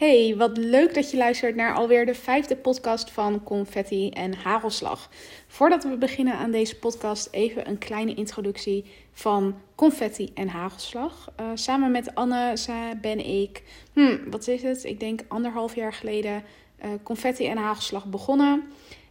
Hey, 0.00 0.36
wat 0.36 0.56
leuk 0.56 0.94
dat 0.94 1.10
je 1.10 1.16
luistert 1.16 1.56
naar 1.56 1.74
alweer 1.74 2.06
de 2.06 2.14
vijfde 2.14 2.56
podcast 2.56 3.10
van 3.10 3.42
Confetti 3.42 4.08
en 4.10 4.34
Hagelslag. 4.34 5.08
Voordat 5.46 5.84
we 5.84 5.96
beginnen 5.96 6.34
aan 6.34 6.50
deze 6.50 6.78
podcast, 6.78 7.28
even 7.30 7.68
een 7.68 7.78
kleine 7.78 8.14
introductie 8.14 8.84
van 9.12 9.54
Confetti 9.74 10.30
en 10.34 10.48
Hagelslag. 10.48 11.32
Uh, 11.40 11.46
samen 11.54 11.90
met 11.90 12.14
Anne 12.14 12.54
ben 13.00 13.26
ik, 13.26 13.62
hmm, 13.92 14.30
wat 14.30 14.48
is 14.48 14.62
het? 14.62 14.84
Ik 14.84 15.00
denk 15.00 15.20
anderhalf 15.28 15.74
jaar 15.74 15.92
geleden 15.92 16.42
uh, 16.84 16.90
Confetti 17.02 17.46
en 17.46 17.56
Hagelslag 17.56 18.06
begonnen. 18.06 18.62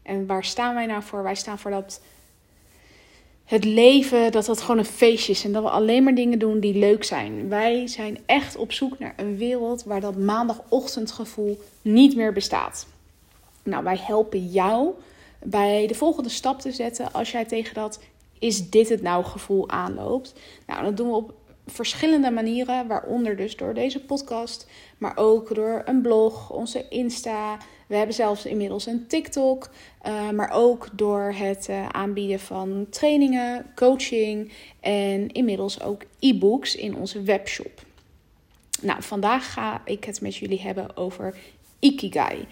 En 0.03 0.25
waar 0.25 0.43
staan 0.43 0.75
wij 0.75 0.85
nou 0.85 1.03
voor? 1.03 1.23
Wij 1.23 1.35
staan 1.35 1.59
voor 1.59 1.71
dat 1.71 2.01
het 3.49 3.63
leven, 3.63 4.31
dat 4.31 4.45
dat 4.45 4.61
gewoon 4.61 4.77
een 4.77 4.85
feestje 4.85 5.31
is 5.31 5.43
en 5.43 5.51
dat 5.51 5.63
we 5.63 5.69
alleen 5.69 6.03
maar 6.03 6.15
dingen 6.15 6.39
doen 6.39 6.59
die 6.59 6.77
leuk 6.77 7.03
zijn. 7.03 7.49
Wij 7.49 7.87
zijn 7.87 8.17
echt 8.25 8.55
op 8.55 8.71
zoek 8.71 8.99
naar 8.99 9.13
een 9.17 9.37
wereld 9.37 9.83
waar 9.83 10.01
dat 10.01 10.17
maandagochtendgevoel 10.17 11.59
niet 11.81 12.15
meer 12.15 12.33
bestaat. 12.33 12.87
Nou, 13.63 13.83
wij 13.83 13.97
helpen 14.01 14.47
jou 14.47 14.89
bij 15.43 15.87
de 15.87 15.95
volgende 15.95 16.29
stap 16.29 16.59
te 16.59 16.71
zetten 16.71 17.13
als 17.13 17.31
jij 17.31 17.45
tegen 17.45 17.73
dat 17.73 17.99
is 18.39 18.69
dit 18.69 18.89
het 18.89 19.01
nou 19.01 19.23
gevoel 19.23 19.69
aanloopt. 19.69 20.33
Nou, 20.67 20.83
dat 20.83 20.97
doen 20.97 21.09
we 21.09 21.15
op 21.15 21.33
verschillende 21.67 22.31
manieren, 22.31 22.87
waaronder 22.87 23.35
dus 23.35 23.55
door 23.55 23.73
deze 23.73 24.05
podcast, 24.05 24.67
maar 24.97 25.17
ook 25.17 25.55
door 25.55 25.81
een 25.85 26.01
blog, 26.01 26.49
onze 26.49 26.87
Insta. 26.89 27.57
We 27.89 27.95
hebben 27.95 28.15
zelfs 28.15 28.45
inmiddels 28.45 28.85
een 28.85 29.07
TikTok, 29.07 29.69
uh, 30.07 30.29
maar 30.29 30.49
ook 30.53 30.87
door 30.93 31.33
het 31.35 31.67
uh, 31.69 31.89
aanbieden 31.89 32.39
van 32.39 32.87
trainingen, 32.89 33.65
coaching 33.75 34.51
en 34.79 35.31
inmiddels 35.31 35.81
ook 35.81 36.01
e-books 36.19 36.75
in 36.75 36.95
onze 36.95 37.21
webshop. 37.21 37.81
Nou, 38.81 39.03
vandaag 39.03 39.53
ga 39.53 39.81
ik 39.85 40.03
het 40.03 40.21
met 40.21 40.35
jullie 40.35 40.61
hebben 40.61 40.97
over 40.97 41.35
Ikigai. 41.79 42.47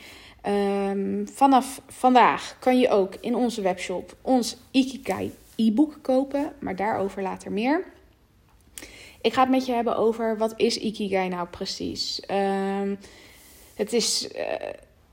Um, 0.48 1.28
vanaf 1.28 1.82
vandaag 1.88 2.58
kan 2.60 2.80
je 2.80 2.90
ook 2.90 3.16
in 3.16 3.36
onze 3.36 3.62
webshop 3.62 4.16
ons 4.22 4.58
Ikigai 4.72 5.32
e-book 5.56 6.00
kopen, 6.02 6.54
maar 6.60 6.76
daarover 6.76 7.22
later 7.22 7.52
meer. 7.52 7.86
Ik 9.22 9.34
ga 9.34 9.42
het 9.42 9.50
met 9.50 9.66
je 9.66 9.72
hebben 9.72 9.98
over 9.98 10.38
wat 10.38 10.54
is 10.56 10.78
Ikigai 10.78 11.30
nou 11.30 11.48
precies. 11.48 12.22
Um, 12.32 12.98
het, 13.76 13.94
is, 13.94 14.28
uh, 14.36 14.44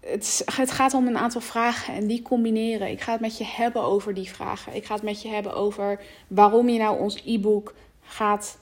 het, 0.05 0.43
het 0.55 0.71
gaat 0.71 0.95
om 0.95 1.07
een 1.07 1.19
aantal 1.19 1.41
vragen 1.41 1.95
en 1.95 2.07
die 2.07 2.23
combineren. 2.23 2.91
Ik 2.91 3.01
ga 3.01 3.13
het 3.13 3.21
met 3.21 3.39
je 3.39 3.45
hebben 3.45 3.83
over 3.83 4.15
die 4.15 4.31
vragen. 4.31 4.75
Ik 4.75 4.85
ga 4.85 4.95
het 4.95 5.03
met 5.03 5.23
je 5.23 5.29
hebben 5.29 5.55
over 5.55 6.01
waarom 6.29 6.69
je 6.69 6.79
nou 6.79 6.99
ons 6.99 7.23
e-book 7.25 7.75
gaat. 8.01 8.59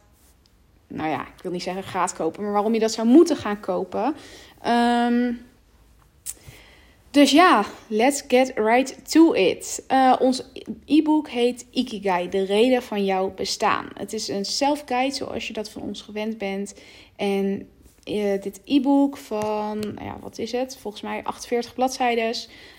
Nou 0.87 1.09
ja, 1.09 1.21
ik 1.21 1.43
wil 1.43 1.53
niet 1.53 1.63
zeggen 1.63 1.83
gaat 1.83 2.13
kopen, 2.13 2.43
maar 2.43 2.53
waarom 2.53 2.75
je 2.75 2.81
dat 2.81 2.93
zou 2.93 3.07
moeten 3.07 3.37
gaan 3.37 3.61
kopen. 3.61 4.15
Um, 4.67 5.41
dus 7.11 7.31
ja, 7.31 7.65
let's 7.87 8.23
get 8.29 8.53
right 8.55 9.11
to 9.11 9.33
it. 9.33 9.85
Uh, 9.89 10.15
ons 10.19 10.43
e-book 10.85 11.29
heet 11.29 11.67
Ikigai, 11.71 12.29
de 12.29 12.45
reden 12.45 12.83
van 12.83 13.05
jouw 13.05 13.33
bestaan. 13.35 13.89
Het 13.95 14.13
is 14.13 14.29
een 14.29 14.45
self-guide 14.45 15.15
zoals 15.15 15.47
je 15.47 15.53
dat 15.53 15.71
van 15.71 15.83
ons 15.83 16.03
gewend 16.03 16.39
bent. 16.39 16.75
En 17.17 17.69
uh, 18.05 18.43
dit 18.43 18.61
e-book 18.65 19.17
van, 19.17 19.79
nou 19.79 20.05
ja, 20.05 20.17
wat 20.21 20.39
is 20.39 20.53
het? 20.53 20.77
Volgens 20.77 21.03
mij 21.03 21.25
48 21.25 21.75
bladzijden. 21.75 22.31
Uh, 22.31 22.37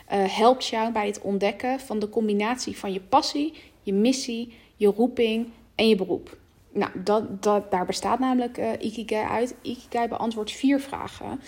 helpt 0.09 0.67
jou 0.67 0.91
bij 0.91 1.07
het 1.07 1.21
ontdekken 1.21 1.79
van 1.79 1.99
de 1.99 2.09
combinatie 2.09 2.77
van 2.77 2.93
je 2.93 3.01
passie, 3.01 3.53
je 3.81 3.93
missie, 3.93 4.53
je 4.75 4.87
roeping 4.87 5.47
en 5.75 5.87
je 5.87 5.95
beroep. 5.95 6.37
Nou, 6.71 6.91
dat, 7.03 7.43
dat, 7.43 7.71
daar 7.71 7.85
bestaat 7.85 8.19
namelijk 8.19 8.57
Ikigai 8.79 9.25
uit. 9.25 9.55
Ikigai 9.61 10.07
beantwoordt 10.07 10.51
vier 10.51 10.79
vragen. 10.79 11.41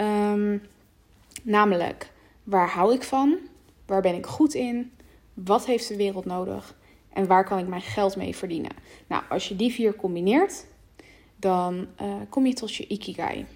Um, 0.00 0.62
namelijk 1.42 2.10
Waar 2.46 2.68
hou 2.68 2.94
ik 2.94 3.02
van? 3.02 3.38
Waar 3.86 4.02
ben 4.02 4.14
ik 4.14 4.26
goed 4.26 4.54
in? 4.54 4.92
Wat 5.34 5.66
heeft 5.66 5.88
de 5.88 5.96
wereld 5.96 6.24
nodig? 6.24 6.74
En 7.12 7.26
waar 7.26 7.44
kan 7.44 7.58
ik 7.58 7.66
mijn 7.66 7.82
geld 7.82 8.16
mee 8.16 8.36
verdienen? 8.36 8.70
Nou, 9.06 9.22
als 9.28 9.48
je 9.48 9.56
die 9.56 9.72
vier 9.72 9.96
combineert, 9.96 10.66
dan 11.36 11.86
uh, 12.02 12.14
kom 12.28 12.46
je 12.46 12.54
tot 12.54 12.74
je 12.74 12.86
ikigai. 12.86 13.46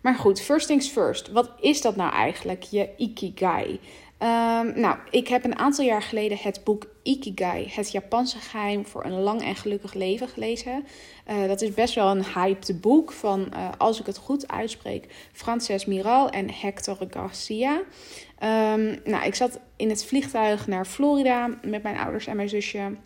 Maar 0.00 0.14
goed, 0.14 0.40
first 0.40 0.66
things 0.66 0.88
first. 0.88 1.30
Wat 1.30 1.50
is 1.60 1.80
dat 1.80 1.96
nou 1.96 2.12
eigenlijk, 2.12 2.62
je 2.62 2.88
ikigai? 2.96 3.80
Um, 4.22 4.80
nou, 4.80 4.96
ik 5.10 5.28
heb 5.28 5.44
een 5.44 5.58
aantal 5.58 5.84
jaar 5.84 6.02
geleden 6.02 6.38
het 6.40 6.60
boek 6.64 6.86
Ikigai, 7.02 7.70
het 7.70 7.90
Japanse 7.90 8.38
geheim 8.38 8.86
voor 8.86 9.04
een 9.04 9.20
lang 9.20 9.42
en 9.42 9.56
gelukkig 9.56 9.94
leven 9.94 10.28
gelezen. 10.28 10.84
Uh, 11.30 11.46
dat 11.46 11.60
is 11.60 11.74
best 11.74 11.94
wel 11.94 12.10
een 12.10 12.24
hyped 12.24 12.80
boek 12.80 13.12
van, 13.12 13.48
uh, 13.54 13.68
als 13.78 14.00
ik 14.00 14.06
het 14.06 14.16
goed 14.16 14.48
uitspreek, 14.48 15.28
Frances 15.32 15.86
Miral 15.86 16.30
en 16.30 16.50
Hector 16.50 16.96
Garcia. 17.10 17.76
Um, 17.76 19.00
nou, 19.04 19.24
ik 19.24 19.34
zat 19.34 19.60
in 19.76 19.88
het 19.88 20.04
vliegtuig 20.04 20.66
naar 20.66 20.84
Florida 20.84 21.58
met 21.62 21.82
mijn 21.82 21.98
ouders 21.98 22.26
en 22.26 22.36
mijn 22.36 22.48
zusje. 22.48 22.96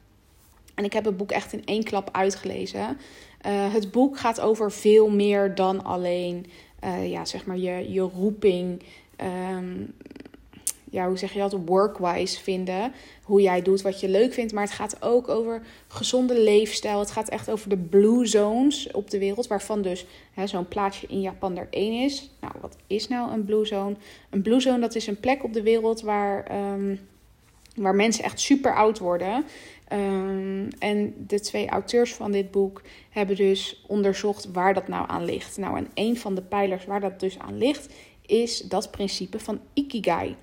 En 0.74 0.84
ik 0.84 0.92
heb 0.92 1.04
het 1.04 1.16
boek 1.16 1.30
echt 1.30 1.52
in 1.52 1.64
één 1.64 1.84
klap 1.84 2.08
uitgelezen. 2.12 2.98
Uh, 3.46 3.72
het 3.72 3.90
boek 3.90 4.18
gaat 4.18 4.40
over 4.40 4.72
veel 4.72 5.10
meer 5.10 5.54
dan 5.54 5.84
alleen 5.84 6.46
ja, 7.02 7.24
zeg 7.24 7.46
maar 7.46 7.58
je, 7.58 7.92
je 7.92 8.00
roeping. 8.00 8.82
Um, 9.56 9.94
ja, 10.94 11.06
hoe 11.08 11.18
zeg 11.18 11.32
je 11.32 11.38
dat, 11.38 11.56
workwise 11.64 12.42
vinden. 12.42 12.92
Hoe 13.22 13.42
jij 13.42 13.62
doet 13.62 13.82
wat 13.82 14.00
je 14.00 14.08
leuk 14.08 14.32
vindt. 14.32 14.52
Maar 14.52 14.62
het 14.62 14.72
gaat 14.72 15.02
ook 15.02 15.28
over 15.28 15.62
gezonde 15.88 16.40
leefstijl. 16.40 16.98
Het 16.98 17.10
gaat 17.10 17.28
echt 17.28 17.50
over 17.50 17.68
de 17.68 17.76
blue 17.76 18.26
zones 18.26 18.90
op 18.92 19.10
de 19.10 19.18
wereld. 19.18 19.46
Waarvan 19.46 19.82
dus 19.82 20.06
zo'n 20.44 20.68
plaatsje 20.68 21.06
in 21.06 21.20
Japan 21.20 21.56
er 21.56 21.66
één 21.70 22.04
is. 22.04 22.30
Nou, 22.40 22.52
wat 22.60 22.76
is 22.86 23.08
nou 23.08 23.32
een 23.32 23.44
blue 23.44 23.64
zone? 23.64 23.96
Een 24.30 24.42
blue 24.42 24.60
zone 24.60 24.80
dat 24.80 24.94
is 24.94 25.06
een 25.06 25.20
plek 25.20 25.44
op 25.44 25.52
de 25.52 25.62
wereld 25.62 26.00
waar, 26.00 26.72
um, 26.72 27.00
waar 27.74 27.94
mensen 27.94 28.24
echt 28.24 28.40
super 28.40 28.74
oud 28.74 28.98
worden. 28.98 29.44
Um, 29.92 30.68
en 30.78 31.14
de 31.26 31.40
twee 31.40 31.68
auteurs 31.68 32.14
van 32.14 32.32
dit 32.32 32.50
boek 32.50 32.82
hebben 33.10 33.36
dus 33.36 33.84
onderzocht 33.86 34.52
waar 34.52 34.74
dat 34.74 34.88
nou 34.88 35.08
aan 35.08 35.24
ligt. 35.24 35.56
Nou, 35.56 35.76
en 35.76 35.88
een 35.94 36.16
van 36.16 36.34
de 36.34 36.42
pijlers 36.42 36.84
waar 36.84 37.00
dat 37.00 37.20
dus 37.20 37.38
aan 37.38 37.58
ligt, 37.58 37.92
is 38.26 38.60
dat 38.60 38.90
principe 38.90 39.38
van 39.38 39.60
Ikigai. 39.72 40.36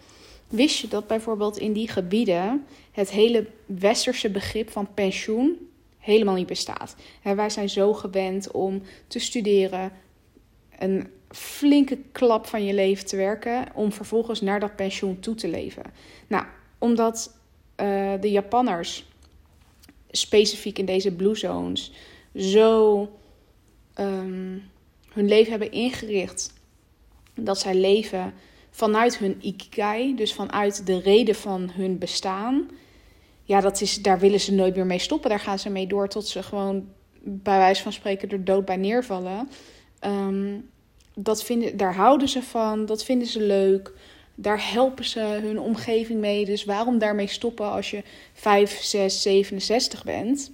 Wist 0.47 0.78
je 0.78 0.88
dat 0.88 1.08
bijvoorbeeld 1.08 1.58
in 1.58 1.74
die 1.74 1.88
gebieden 1.88 2.66
het 2.92 3.09
hele 3.09 3.48
westerse 3.66 4.30
begrip 4.30 4.69
van 4.69 4.94
pensioen 4.94 5.69
helemaal 5.98 6.36
niet 6.36 6.48
bestaat? 6.48 6.96
wij 7.24 7.50
zijn 7.50 7.69
zo 7.69 7.94
gewend 7.94 8.52
om 8.52 8.81
te 9.08 9.19
studeren, 9.19 9.92
een 10.80 11.08
flinke 11.30 11.98
klap 12.12 12.46
van 12.46 12.66
je 12.66 12.74
leven 12.74 13.06
te 13.06 13.16
werken, 13.16 13.66
om 13.74 13.92
vervolgens 13.92 14.42
naar 14.42 14.59
dat 14.59 14.75
pensioen 14.75 15.19
toe 15.19 15.36
te 15.36 15.48
leven. 15.48 15.84
Nou, 16.28 16.46
omdat 16.81 17.38
uh, 17.81 18.14
de 18.19 18.31
Japanners 18.31 19.06
specifiek 20.12 20.78
in 20.80 20.86
deze 20.86 21.12
blue 21.12 21.36
zones 21.36 21.92
zo 22.36 23.00
um, 24.00 24.64
hun 25.14 25.28
leven 25.28 25.52
hebben 25.52 25.72
ingericht 25.72 26.53
dat 27.36 27.59
zij 27.59 27.75
leven 27.75 28.34
vanuit 28.69 29.18
hun 29.18 29.38
ikigai, 29.42 30.16
dus 30.16 30.34
vanuit 30.34 30.86
de 30.86 31.00
reden 31.00 31.36
van 31.36 31.69
hun 31.74 31.97
bestaan, 31.97 32.69
ja, 33.44 33.62
dat 33.62 33.81
is, 33.81 34.02
daar 34.02 34.19
willen 34.19 34.40
ze 34.40 34.53
nooit 34.53 34.75
meer 34.75 34.86
mee 34.86 35.00
stoppen. 35.00 35.30
Daar 35.30 35.40
gaan 35.40 35.59
ze 35.59 35.69
mee 35.69 35.88
door 35.88 36.08
tot 36.08 36.28
ze 36.28 36.44
gewoon 36.44 36.88
bij 37.24 37.58
wijze 37.58 37.81
van 37.84 37.94
spreken 37.94 38.30
er 38.30 38.46
dood 38.46 38.66
bij 38.66 38.75
neervallen. 38.75 39.50
Um, 40.06 40.69
dat 41.16 41.44
vinden, 41.44 41.78
daar 41.78 41.96
houden 41.96 42.30
ze 42.30 42.44
van, 42.44 42.86
dat 42.86 43.03
vinden 43.03 43.28
ze 43.28 43.42
leuk. 43.42 43.94
Daar 44.41 44.72
helpen 44.72 45.06
ze 45.06 45.19
hun 45.19 45.59
omgeving 45.59 46.19
mee. 46.19 46.46
Dus 46.46 46.66
waarom 46.66 46.97
daarmee 46.97 47.28
stoppen 47.28 47.72
als 47.72 47.91
je 47.91 48.03
5, 48.34 48.81
6, 48.81 49.22
67 49.22 50.03
bent? 50.03 50.52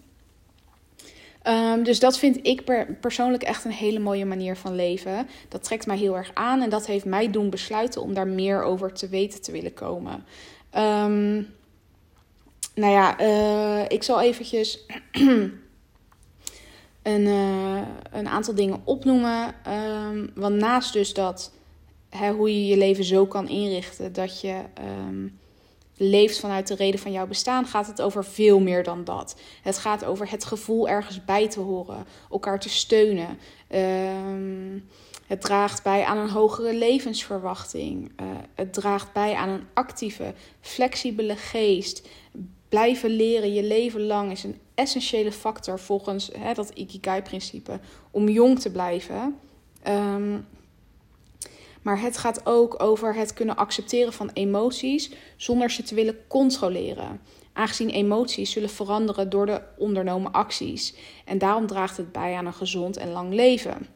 Um, 1.43 1.83
dus 1.83 1.99
dat 1.99 2.17
vind 2.17 2.39
ik 2.41 2.63
persoonlijk 3.01 3.43
echt 3.43 3.65
een 3.65 3.71
hele 3.71 3.99
mooie 3.99 4.25
manier 4.25 4.57
van 4.57 4.75
leven. 4.75 5.27
Dat 5.49 5.63
trekt 5.63 5.85
mij 5.85 5.97
heel 5.97 6.17
erg 6.17 6.31
aan 6.33 6.61
en 6.61 6.69
dat 6.69 6.85
heeft 6.85 7.05
mij 7.05 7.31
doen 7.31 7.49
besluiten 7.49 8.01
om 8.01 8.13
daar 8.13 8.27
meer 8.27 8.63
over 8.63 8.93
te 8.93 9.07
weten 9.07 9.41
te 9.41 9.51
willen 9.51 9.73
komen. 9.73 10.25
Um, 10.75 11.55
nou 12.75 12.91
ja, 12.93 13.21
uh, 13.21 13.83
ik 13.87 14.03
zal 14.03 14.21
eventjes 14.21 14.85
een, 17.03 17.21
uh, 17.21 17.81
een 18.11 18.27
aantal 18.27 18.55
dingen 18.55 18.81
opnoemen. 18.83 19.55
Um, 19.67 20.31
want 20.35 20.55
naast 20.55 20.93
dus 20.93 21.13
dat, 21.13 21.51
hoe 22.17 22.49
je 22.49 22.67
je 22.67 22.77
leven 22.77 23.03
zo 23.03 23.25
kan 23.25 23.49
inrichten 23.49 24.13
dat 24.13 24.41
je 24.41 24.55
leeft 25.97 26.39
vanuit 26.39 26.67
de 26.67 26.75
reden 26.75 26.99
van 26.99 27.11
jouw 27.11 27.27
bestaan, 27.27 27.65
gaat 27.65 27.87
het 27.87 28.01
over 28.01 28.25
veel 28.25 28.59
meer 28.59 28.83
dan 28.83 29.03
dat. 29.03 29.39
Het 29.61 29.77
gaat 29.77 30.05
over 30.05 30.31
het 30.31 30.45
gevoel 30.45 30.89
ergens 30.89 31.25
bij 31.25 31.49
te 31.49 31.59
horen, 31.59 32.05
elkaar 32.31 32.59
te 32.59 32.69
steunen. 32.69 33.39
Um, 33.69 34.85
het 35.27 35.41
draagt 35.41 35.83
bij 35.83 36.03
aan 36.03 36.17
een 36.17 36.29
hogere 36.29 36.73
levensverwachting. 36.73 38.11
Uh, 38.21 38.27
het 38.55 38.73
draagt 38.73 39.13
bij 39.13 39.33
aan 39.33 39.49
een 39.49 39.63
actieve, 39.73 40.33
flexibele 40.61 41.35
geest. 41.35 42.07
Blijven 42.69 43.09
leren 43.09 43.53
je 43.53 43.63
leven 43.63 44.01
lang 44.01 44.31
is 44.31 44.43
een 44.43 44.59
essentiële 44.75 45.31
factor 45.31 45.79
volgens 45.79 46.29
hè, 46.37 46.53
dat 46.53 46.69
Ikigai-principe 46.69 47.79
om 48.11 48.29
jong 48.29 48.59
te 48.59 48.71
blijven. 48.71 49.35
Um, 49.87 50.45
Maar 51.87 52.01
het 52.01 52.17
gaat 52.17 52.45
ook 52.45 52.83
over 52.83 53.15
het 53.15 53.33
kunnen 53.33 53.55
accepteren 53.55 54.13
van 54.13 54.29
emoties 54.33 55.11
zonder 55.35 55.71
ze 55.71 55.83
te 55.83 55.95
willen 55.95 56.27
controleren. 56.27 57.21
Aangezien 57.53 57.89
emoties 57.89 58.51
zullen 58.51 58.69
veranderen 58.69 59.29
door 59.29 59.45
de 59.45 59.61
ondernomen 59.77 60.31
acties. 60.31 60.95
En 61.25 61.37
daarom 61.37 61.67
draagt 61.67 61.97
het 61.97 62.11
bij 62.11 62.33
aan 62.33 62.45
een 62.45 62.53
gezond 62.53 62.97
en 62.97 63.11
lang 63.11 63.33
leven. 63.33 63.87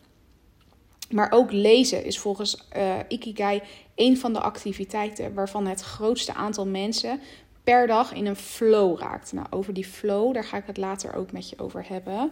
Maar 1.10 1.32
ook 1.32 1.52
lezen 1.52 2.06
is 2.06 2.20
volgens 2.20 2.68
uh, 2.78 2.96
Ikigai 3.08 3.62
een 3.96 4.18
van 4.18 4.34
de 4.34 4.40
activiteiten 4.40 5.34
waarvan 5.34 5.68
het 5.68 5.82
grootste 5.82 6.34
aantal 6.34 6.68
mensen 6.68 7.20
per 7.64 7.88
dag 7.88 8.14
in 8.14 8.26
een 8.26 8.36
flow 8.36 9.00
raakt. 9.00 9.34
Nou, 9.34 9.48
over 9.50 9.74
die 9.74 9.86
flow, 9.86 10.34
daar 10.34 10.44
ga 10.44 10.58
ik 10.58 10.66
het 10.66 10.78
later 10.78 11.16
ook 11.16 11.32
met 11.32 11.50
je 11.50 11.60
over 11.60 11.86
hebben. 11.88 12.32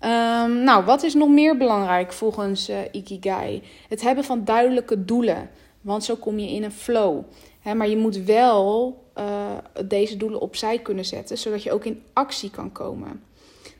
Um, 0.00 0.62
nou, 0.62 0.84
wat 0.84 1.02
is 1.02 1.14
nog 1.14 1.28
meer 1.28 1.56
belangrijk 1.56 2.12
volgens 2.12 2.70
uh, 2.70 2.76
Ikigai? 2.92 3.62
Het 3.88 4.02
hebben 4.02 4.24
van 4.24 4.44
duidelijke 4.44 5.04
doelen. 5.04 5.50
Want 5.80 6.04
zo 6.04 6.14
kom 6.14 6.38
je 6.38 6.50
in 6.50 6.64
een 6.64 6.72
flow. 6.72 7.22
Maar 7.74 7.88
je 7.88 7.96
moet 7.96 8.16
wel 8.16 8.98
uh, 9.18 9.24
deze 9.84 10.16
doelen 10.16 10.40
opzij 10.40 10.78
kunnen 10.78 11.04
zetten, 11.04 11.38
zodat 11.38 11.62
je 11.62 11.72
ook 11.72 11.84
in 11.84 12.02
actie 12.12 12.50
kan 12.50 12.72
komen. 12.72 13.22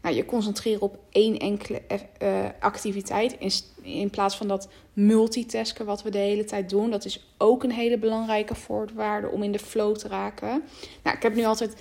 Nou, 0.03 0.15
je 0.15 0.25
concentreren 0.25 0.81
op 0.81 0.99
één 1.11 1.39
enkele 1.39 1.83
uh, 2.23 2.45
activiteit 2.61 3.37
in, 3.39 3.51
in 3.83 4.11
plaats 4.11 4.37
van 4.37 4.49
dat 4.49 4.69
multitasken 4.93 5.87
wat 5.87 6.03
we 6.03 6.11
de 6.11 6.19
hele 6.19 6.45
tijd 6.45 6.71
doen. 6.71 6.91
Dat 6.91 7.05
is 7.05 7.35
ook 7.39 7.63
een 7.63 7.73
hele 7.73 7.99
belangrijke 7.99 8.55
voorwaarde 8.55 9.29
om 9.29 9.43
in 9.43 9.53
de 9.53 9.59
flow 9.59 9.97
te 9.97 10.09
raken. 10.09 10.63
Nou, 11.03 11.17
ik 11.17 11.23
heb 11.23 11.35
nu 11.35 11.45
altijd 11.45 11.77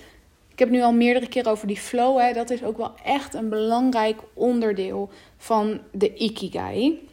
ik 0.56 0.62
heb 0.62 0.70
nu 0.70 0.82
al 0.82 0.92
meerdere 0.92 1.28
keer 1.28 1.48
over 1.48 1.66
die 1.66 1.76
flow. 1.76 2.18
Hè. 2.18 2.32
Dat 2.32 2.50
is 2.50 2.64
ook 2.64 2.76
wel 2.76 2.94
echt 3.04 3.34
een 3.34 3.48
belangrijk 3.48 4.20
onderdeel 4.34 5.10
van 5.36 5.80
de 5.92 6.14
Ikigai. 6.14 7.08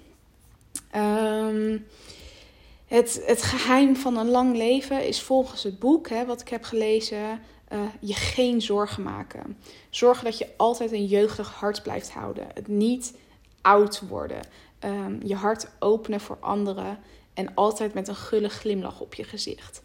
Um, 0.96 1.86
het, 2.88 3.24
het 3.26 3.42
geheim 3.42 3.96
van 3.96 4.18
een 4.18 4.30
lang 4.30 4.56
leven 4.56 5.08
is 5.08 5.22
volgens 5.22 5.64
het 5.64 5.80
boek, 5.80 6.10
hè, 6.10 6.26
wat 6.26 6.42
ik 6.42 6.50
heb 6.50 6.64
gelezen, 6.64 7.42
uh, 7.74 7.80
je 8.00 8.14
geen 8.14 8.62
zorgen 8.62 9.04
maken. 9.04 9.58
Zorgen 9.90 10.26
dat 10.26 10.38
je 10.38 10.48
altijd 10.58 10.92
een 10.92 11.06
jeugdig 11.06 11.54
hart 11.54 11.84
blijft 11.84 12.12
houden. 12.12 12.48
Het 12.54 12.68
niet 12.68 13.14
oud 13.62 14.02
worden. 14.08 14.40
Um, 14.86 15.20
je 15.24 15.36
hart 15.36 15.68
openen 15.80 16.22
voor 16.22 16.38
anderen 16.40 17.00
en 17.34 17.54
altijd 17.54 17.94
met 17.94 18.08
een 18.08 18.16
gulle 18.16 18.50
glimlach 18.50 19.00
op 19.00 19.14
je 19.14 19.24
gezicht 19.24 19.82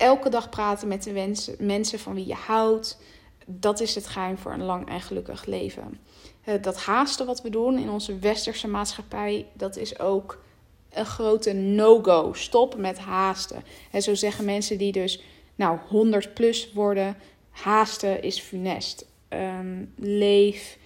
elke 0.00 0.28
dag 0.28 0.48
praten 0.48 0.88
met 0.88 1.02
de 1.02 1.12
wensen, 1.12 1.54
mensen 1.58 1.98
van 1.98 2.14
wie 2.14 2.26
je 2.26 2.34
houdt. 2.34 2.98
Dat 3.46 3.80
is 3.80 3.94
het 3.94 4.06
geheim 4.06 4.38
voor 4.38 4.52
een 4.52 4.64
lang 4.64 4.88
en 4.88 5.00
gelukkig 5.00 5.44
leven. 5.44 5.98
Eh, 6.44 6.54
dat 6.62 6.76
haasten 6.76 7.26
wat 7.26 7.42
we 7.42 7.50
doen 7.50 7.78
in 7.78 7.90
onze 7.90 8.18
westerse 8.18 8.68
maatschappij, 8.68 9.46
dat 9.52 9.76
is 9.76 9.98
ook 9.98 10.42
een 10.90 11.06
grote 11.06 11.52
no-go. 11.52 12.32
Stop 12.32 12.76
met 12.76 12.98
haasten. 12.98 13.64
En 13.90 14.02
zo 14.02 14.14
zeggen 14.14 14.44
mensen 14.44 14.78
die 14.78 14.92
dus 14.92 15.22
nou 15.54 15.78
100 15.88 16.34
plus 16.34 16.72
worden, 16.72 17.16
haasten 17.50 18.22
is 18.22 18.40
funest. 18.40 19.06
Um, 19.28 19.92
leef 19.96 20.78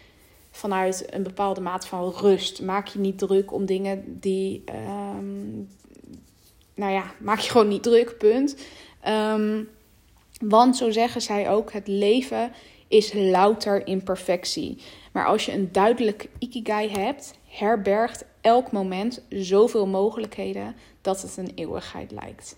vanuit 0.51 1.05
een 1.11 1.23
bepaalde 1.23 1.61
maat 1.61 1.87
van 1.87 2.11
rust. 2.11 2.63
Maak 2.63 2.87
je 2.87 2.99
niet 2.99 3.19
druk 3.19 3.53
om 3.53 3.67
dingen 3.67 4.21
die. 4.21 4.65
Um, 5.17 5.69
nou 6.75 6.93
ja, 6.93 7.15
maak 7.21 7.39
je 7.39 7.51
gewoon 7.51 7.69
niet 7.69 7.83
druk, 7.83 8.19
punt. 8.19 8.57
Um, 9.09 9.69
want 10.41 10.77
zo 10.77 10.91
zeggen 10.91 11.23
zij 11.23 11.51
ook: 11.51 11.73
het 11.73 11.89
leven 11.89 12.53
is 12.89 13.13
louter 13.13 13.87
imperfectie. 13.87 14.79
Maar 15.13 15.27
als 15.27 15.47
je 15.47 15.53
een 15.53 15.73
duidelijk 15.73 16.29
ikigai 16.39 16.89
hebt, 16.89 17.39
herbergt 17.49 18.25
elk 18.41 18.73
moment 18.73 19.23
zoveel 19.29 19.87
mogelijkheden 19.87 20.75
dat 21.01 21.23
het 21.23 21.37
een 21.37 21.53
eeuwigheid 21.55 22.11
lijkt. 22.11 22.57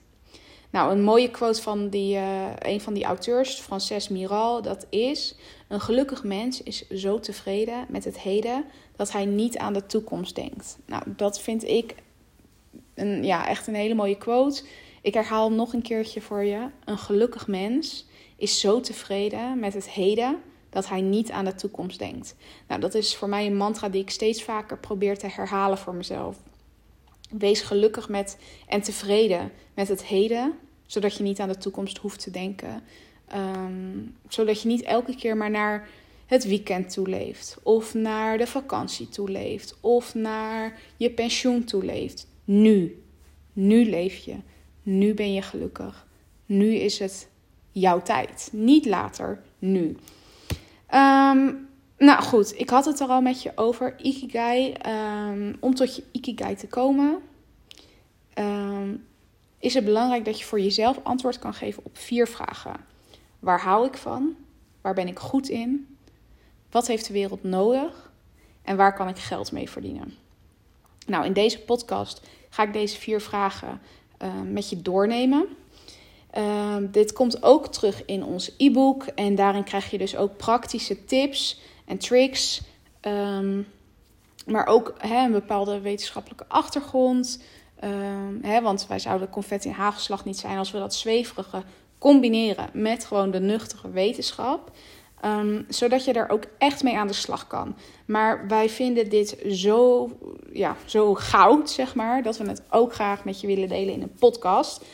Nou, 0.71 0.93
een 0.93 1.03
mooie 1.03 1.31
quote 1.31 1.63
van 1.63 1.89
die, 1.89 2.17
uh, 2.17 2.47
een 2.59 2.81
van 2.81 2.95
die 2.95 3.05
auteurs, 3.05 3.55
Frances 3.55 4.09
Miral, 4.09 4.63
dat 4.63 4.87
is: 4.91 5.37
Een 5.69 5.81
gelukkig 5.81 6.25
mens 6.25 6.63
is 6.63 6.89
zo 6.89 7.21
tevreden 7.21 7.87
met 7.89 8.05
het 8.05 8.21
heden 8.21 8.65
dat 8.97 9.13
hij 9.13 9.25
niet 9.25 9.59
aan 9.59 9.73
de 9.73 9.87
toekomst 9.87 10.35
denkt. 10.35 10.79
Nou, 10.87 11.03
dat 11.07 11.41
vind 11.41 11.65
ik 11.69 11.95
een, 12.95 13.25
ja, 13.25 13.49
echt 13.49 13.67
een 13.67 13.75
hele 13.75 13.95
mooie 13.95 14.19
quote. 14.19 14.63
Ik 15.07 15.15
herhaal 15.15 15.53
nog 15.53 15.73
een 15.73 15.83
keertje 15.83 16.21
voor 16.21 16.45
je. 16.45 16.69
Een 16.85 16.99
gelukkig 16.99 17.47
mens 17.47 18.07
is 18.37 18.61
zo 18.61 18.81
tevreden 18.81 19.59
met 19.59 19.75
het 19.75 19.91
heden 19.91 20.39
dat 20.71 20.89
hij 20.89 21.01
niet 21.01 21.31
aan 21.31 21.45
de 21.45 21.55
toekomst 21.55 21.99
denkt. 21.99 22.35
Nou, 22.69 22.81
dat 22.81 22.95
is 22.95 23.17
voor 23.17 23.29
mij 23.29 23.47
een 23.47 23.57
mantra 23.57 23.89
die 23.89 24.03
ik 24.03 24.11
steeds 24.11 24.43
vaker 24.43 24.79
probeer 24.79 25.19
te 25.19 25.27
herhalen 25.27 25.79
voor 25.79 25.95
mezelf. 25.95 26.37
Wees 27.31 27.61
gelukkig 27.61 28.09
met 28.09 28.39
en 28.69 28.83
tevreden 28.83 29.53
met 29.75 29.89
het 29.89 30.05
heden, 30.05 30.53
zodat 30.87 31.17
je 31.17 31.23
niet 31.23 31.41
aan 31.41 31.49
de 31.49 31.59
toekomst 31.59 31.99
hoeft 31.99 32.21
te 32.21 32.31
denken. 32.31 32.83
Ehm, 33.29 33.99
zodat 34.29 34.63
je 34.63 34.69
niet 34.69 34.83
elke 34.83 35.17
keer 35.17 35.37
maar 35.37 35.51
naar 35.51 35.89
het 36.27 36.45
weekend 36.45 36.93
toeleeft, 36.93 37.59
of 37.63 37.95
naar 37.95 38.39
de 38.39 38.47
vakantie 38.47 39.09
toeleeft, 39.09 39.77
of 39.81 40.15
naar 40.15 40.79
je 40.97 41.11
pensioen 41.11 41.65
toeleeft. 41.65 42.27
Nu, 42.45 43.03
nu 43.53 43.91
leef 43.91 44.17
je. 44.17 44.37
Nu 44.87 45.15
ben 45.15 45.33
je 45.33 45.43
gelukkig. 45.43 46.07
Nu 46.47 46.75
is 46.75 46.99
het 46.99 47.29
jouw 47.73 48.03
tijd. 48.03 48.49
Niet 48.53 48.87
later, 48.87 49.43
nu. 49.59 49.97
Ehm, 50.87 51.53
nou 51.99 52.23
goed, 52.23 52.59
ik 52.59 52.71
had 52.71 52.85
het 52.85 53.01
er 53.01 53.09
al 53.09 53.21
met 53.21 53.43
je 53.43 53.53
over. 53.55 53.95
Ikigai. 54.03 54.75
Um, 54.87 55.57
om 55.61 55.75
tot 55.75 55.97
je 55.97 56.05
Ikigai 56.11 56.57
te 56.57 56.67
komen, 56.67 57.19
um, 58.39 59.07
is 59.59 59.75
het 59.75 59.85
belangrijk 59.85 60.25
dat 60.25 60.39
je 60.39 60.45
voor 60.45 60.61
jezelf 60.61 61.01
antwoord 61.03 61.39
kan 61.39 61.55
geven 61.55 61.85
op 61.85 61.99
vier 61.99 62.29
vragen. 62.29 62.77
Waar 63.39 63.61
hou 63.61 63.87
ik 63.87 63.97
van? 63.97 64.37
Waar 64.81 64.95
ben 64.95 65.09
ik 65.09 65.19
goed 65.19 65.49
in? 65.49 65.97
Wat 66.71 66.87
heeft 66.87 67.07
de 67.07 67.13
wereld 67.13 67.43
nodig? 67.43 68.13
En 68.63 68.77
waar 68.77 68.95
kan 68.95 69.09
ik 69.09 69.19
geld 69.19 69.53
mee 69.53 69.71
verdienen? 69.71 70.15
Nou, 71.07 71.25
in 71.25 71.33
deze 71.33 71.61
podcast 71.61 72.27
ga 72.51 72.63
ik 72.63 72.73
deze 72.73 72.99
vier 72.99 73.21
vragen 73.21 73.81
met 74.45 74.71
je 74.71 74.83
doornemen. 74.83 75.47
Uh, 76.39 76.77
dit 76.91 77.13
komt 77.13 77.43
ook 77.43 77.67
terug 77.67 78.05
in 78.05 78.25
ons 78.25 78.53
e-book 78.57 79.03
en 79.03 79.35
daarin 79.35 79.65
krijg 79.65 79.91
je 79.91 79.99
dus 79.99 80.17
ook 80.17 80.37
praktische 80.37 81.05
tips 81.05 81.61
en 81.85 81.99
tricks, 81.99 82.63
um, 83.01 83.67
maar 84.47 84.67
ook 84.67 84.95
hè, 84.99 85.25
een 85.25 85.33
bepaalde 85.33 85.81
wetenschappelijke 85.81 86.45
achtergrond. 86.49 87.43
Um, 87.85 88.39
hè, 88.43 88.61
want 88.61 88.87
wij 88.87 88.99
zouden 88.99 89.31
confetti 89.31 89.69
en 89.69 89.75
hagelslag 89.75 90.25
niet 90.25 90.39
zijn 90.39 90.59
als 90.59 90.71
we 90.71 90.79
dat 90.79 90.95
zweverige 90.95 91.63
combineren 91.99 92.71
met 92.73 93.05
gewoon 93.05 93.31
de 93.31 93.41
nuchtere 93.41 93.91
wetenschap. 93.91 94.71
Um, 95.27 95.65
zodat 95.69 96.05
je 96.05 96.13
er 96.13 96.29
ook 96.29 96.45
echt 96.59 96.83
mee 96.83 96.99
aan 96.99 97.07
de 97.07 97.13
slag 97.13 97.47
kan. 97.47 97.77
Maar 98.05 98.49
wij 98.49 98.69
vinden 98.69 99.09
dit 99.09 99.37
zo, 99.49 100.11
ja, 100.53 100.77
zo 100.85 101.15
goud, 101.15 101.71
zeg 101.71 101.95
maar, 101.95 102.23
dat 102.23 102.37
we 102.37 102.49
het 102.49 102.63
ook 102.71 102.95
graag 102.95 103.25
met 103.25 103.41
je 103.41 103.47
willen 103.47 103.69
delen 103.69 103.95
in 103.95 104.03
een 104.03 104.17
podcast. 104.19 104.85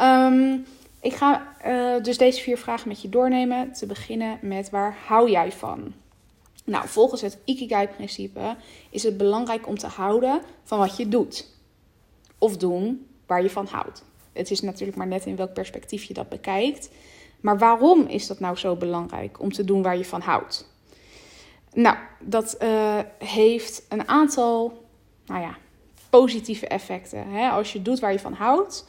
Um, 0.00 0.66
ik 1.00 1.12
ga 1.12 1.54
uh, 1.66 2.02
dus 2.02 2.18
deze 2.18 2.40
vier 2.40 2.58
vragen 2.58 2.88
met 2.88 3.02
je 3.02 3.08
doornemen. 3.08 3.72
Te 3.72 3.86
beginnen 3.86 4.38
met 4.42 4.70
waar 4.70 4.96
hou 5.06 5.30
jij 5.30 5.52
van? 5.52 5.92
Nou, 6.64 6.88
volgens 6.88 7.20
het 7.20 7.38
Ikigai-principe 7.44 8.56
is 8.90 9.02
het 9.02 9.16
belangrijk 9.16 9.68
om 9.68 9.78
te 9.78 9.86
houden 9.86 10.40
van 10.64 10.78
wat 10.78 10.96
je 10.96 11.08
doet. 11.08 11.48
Of 12.38 12.56
doen 12.56 13.06
waar 13.26 13.42
je 13.42 13.50
van 13.50 13.66
houdt. 13.66 14.04
Het 14.32 14.50
is 14.50 14.60
natuurlijk 14.60 14.98
maar 14.98 15.06
net 15.06 15.26
in 15.26 15.36
welk 15.36 15.52
perspectief 15.52 16.04
je 16.04 16.14
dat 16.14 16.28
bekijkt. 16.28 16.90
Maar 17.42 17.58
waarom 17.58 18.06
is 18.06 18.26
dat 18.26 18.40
nou 18.40 18.56
zo 18.56 18.76
belangrijk 18.76 19.40
om 19.40 19.52
te 19.52 19.64
doen 19.64 19.82
waar 19.82 19.96
je 19.96 20.04
van 20.04 20.20
houdt? 20.20 20.70
Nou, 21.72 21.96
dat 22.20 22.56
uh, 22.62 22.98
heeft 23.18 23.86
een 23.88 24.08
aantal 24.08 24.82
nou 25.26 25.40
ja, 25.40 25.56
positieve 26.10 26.66
effecten. 26.66 27.30
Hè? 27.30 27.48
Als 27.48 27.72
je 27.72 27.82
doet 27.82 28.00
waar 28.00 28.12
je 28.12 28.18
van 28.18 28.32
houdt, 28.32 28.88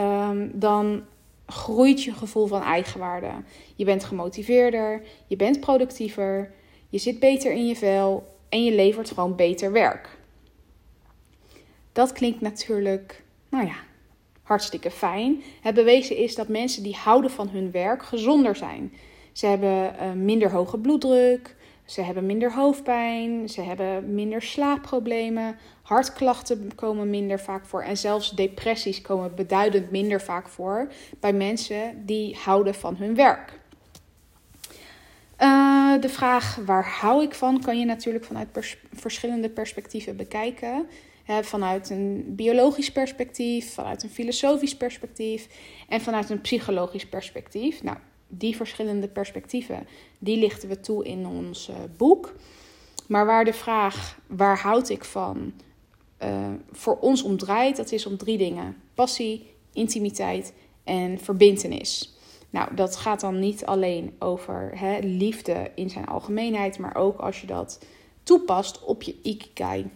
um, 0.00 0.50
dan 0.54 1.04
groeit 1.46 2.02
je 2.02 2.12
gevoel 2.12 2.46
van 2.46 2.62
eigenwaarde. 2.62 3.30
Je 3.76 3.84
bent 3.84 4.04
gemotiveerder, 4.04 5.02
je 5.26 5.36
bent 5.36 5.60
productiever, 5.60 6.52
je 6.88 6.98
zit 6.98 7.18
beter 7.18 7.52
in 7.52 7.66
je 7.66 7.76
vel 7.76 8.36
en 8.48 8.64
je 8.64 8.74
levert 8.74 9.08
gewoon 9.08 9.36
beter 9.36 9.72
werk. 9.72 10.18
Dat 11.92 12.12
klinkt 12.12 12.40
natuurlijk, 12.40 13.24
nou 13.48 13.66
ja, 13.66 13.76
hartstikke 14.46 14.90
fijn. 14.90 15.42
Het 15.60 15.74
bewezen 15.74 16.16
is 16.16 16.34
dat 16.34 16.48
mensen 16.48 16.82
die 16.82 16.96
houden 16.96 17.30
van 17.30 17.48
hun 17.48 17.70
werk 17.70 18.02
gezonder 18.02 18.56
zijn. 18.56 18.92
Ze 19.32 19.46
hebben 19.46 19.94
uh, 20.02 20.12
minder 20.12 20.50
hoge 20.50 20.78
bloeddruk, 20.78 21.56
ze 21.84 22.00
hebben 22.02 22.26
minder 22.26 22.52
hoofdpijn, 22.52 23.48
ze 23.48 23.60
hebben 23.60 24.14
minder 24.14 24.42
slaapproblemen, 24.42 25.56
hartklachten 25.82 26.74
komen 26.74 27.10
minder 27.10 27.40
vaak 27.40 27.64
voor 27.64 27.82
en 27.82 27.96
zelfs 27.96 28.30
depressies 28.30 29.00
komen 29.00 29.34
beduidend 29.34 29.90
minder 29.90 30.20
vaak 30.20 30.48
voor 30.48 30.88
bij 31.20 31.32
mensen 31.32 32.02
die 32.04 32.36
houden 32.44 32.74
van 32.74 32.96
hun 32.96 33.14
werk. 33.14 33.58
Uh, 35.40 36.00
de 36.00 36.08
vraag 36.08 36.56
waar 36.56 36.88
hou 36.88 37.22
ik 37.22 37.34
van 37.34 37.60
kan 37.60 37.78
je 37.78 37.84
natuurlijk 37.84 38.24
vanuit 38.24 38.76
verschillende 38.92 39.50
perspectieven 39.50 40.16
bekijken. 40.16 40.86
Vanuit 41.42 41.90
een 41.90 42.24
biologisch 42.26 42.92
perspectief, 42.92 43.74
vanuit 43.74 44.02
een 44.02 44.10
filosofisch 44.10 44.76
perspectief 44.76 45.48
en 45.88 46.00
vanuit 46.00 46.30
een 46.30 46.40
psychologisch 46.40 47.06
perspectief. 47.06 47.82
Nou, 47.82 47.96
die 48.28 48.56
verschillende 48.56 49.08
perspectieven, 49.08 49.86
die 50.18 50.38
lichten 50.38 50.68
we 50.68 50.80
toe 50.80 51.04
in 51.04 51.26
ons 51.26 51.68
uh, 51.68 51.76
boek. 51.96 52.34
Maar 53.08 53.26
waar 53.26 53.44
de 53.44 53.52
vraag 53.52 54.18
waar 54.26 54.58
houd 54.58 54.88
ik 54.88 55.04
van 55.04 55.52
uh, 56.22 56.48
voor 56.72 56.98
ons 56.98 57.22
om 57.22 57.36
draait, 57.36 57.76
dat 57.76 57.92
is 57.92 58.06
om 58.06 58.16
drie 58.16 58.38
dingen: 58.38 58.76
passie, 58.94 59.50
intimiteit 59.72 60.52
en 60.84 61.18
verbintenis. 61.18 62.15
Nou, 62.56 62.74
dat 62.74 62.96
gaat 62.96 63.20
dan 63.20 63.38
niet 63.38 63.66
alleen 63.66 64.14
over 64.18 64.70
hè, 64.74 64.98
liefde 64.98 65.70
in 65.74 65.90
zijn 65.90 66.06
algemeenheid, 66.06 66.78
maar 66.78 66.96
ook 66.96 67.18
als 67.18 67.40
je 67.40 67.46
dat 67.46 67.84
toepast 68.22 68.84
op 68.84 69.02
je 69.02 69.14
ikigai. 69.22 69.90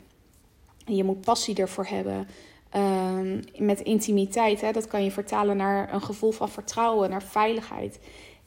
En 0.85 0.97
je 0.97 1.05
moet 1.05 1.21
passie 1.21 1.55
ervoor 1.55 1.87
hebben. 1.87 2.29
Um, 2.76 3.40
met 3.59 3.81
intimiteit, 3.81 4.61
hè, 4.61 4.73
dat 4.73 4.87
kan 4.87 5.05
je 5.05 5.11
vertalen 5.11 5.57
naar 5.57 5.95
een 5.95 6.02
gevoel 6.02 6.31
van 6.31 6.49
vertrouwen, 6.49 7.11
naar 7.11 7.23
veiligheid. 7.23 8.00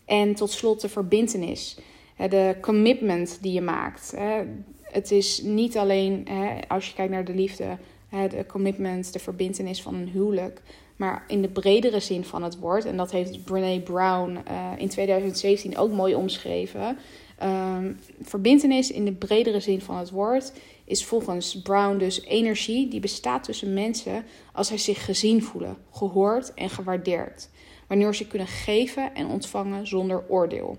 En 0.05 0.36
tot 0.36 0.51
slot 0.51 0.82
de 0.82 0.89
verbintenis, 0.89 1.77
hè, 2.15 2.27
de 2.27 2.58
commitment 2.62 3.38
die 3.41 3.53
je 3.53 3.62
maakt. 3.62 4.13
Hè. 4.17 4.43
Het 4.82 5.12
is 5.12 5.41
niet 5.41 5.77
alleen, 5.77 6.27
als 6.67 6.88
je 6.88 6.93
kijkt 6.93 7.12
naar 7.12 7.25
de 7.25 7.36
liefde, 7.36 7.77
de 8.10 8.46
commitment, 8.48 9.13
de 9.13 9.20
verbintenis 9.20 9.82
van 9.82 9.96
een 9.96 10.10
huwelijk. 10.10 10.62
Maar 10.95 11.23
in 11.27 11.41
de 11.41 11.47
bredere 11.47 12.00
zin 12.00 12.23
van 12.23 12.43
het 12.43 12.59
woord, 12.59 12.85
en 12.85 12.97
dat 12.97 13.12
heeft 13.12 13.43
Brene 13.43 13.81
Brown 13.81 14.39
uh, 14.47 14.71
in 14.77 14.89
2017 14.89 15.77
ook 15.77 15.91
mooi 15.91 16.15
omschreven. 16.15 16.97
Um, 17.43 18.00
verbintenis 18.21 18.91
in 18.91 19.05
de 19.05 19.12
bredere 19.13 19.59
zin 19.59 19.81
van 19.81 19.97
het 19.97 20.09
woord 20.09 20.53
is 20.85 21.05
volgens 21.05 21.62
Brown 21.62 21.97
dus 21.97 22.23
energie 22.23 22.88
die 22.88 23.00
bestaat 23.00 23.43
tussen 23.43 23.73
mensen 23.73 24.25
als 24.53 24.67
zij 24.67 24.77
zich 24.77 25.05
gezien 25.05 25.43
voelen, 25.43 25.77
gehoord 25.91 26.53
en 26.53 26.69
gewaardeerd. 26.69 27.50
Wanneer 27.88 28.15
ze 28.15 28.27
kunnen 28.27 28.47
geven 28.47 29.15
en 29.15 29.27
ontvangen 29.27 29.88
zonder 29.88 30.23
oordeel. 30.27 30.77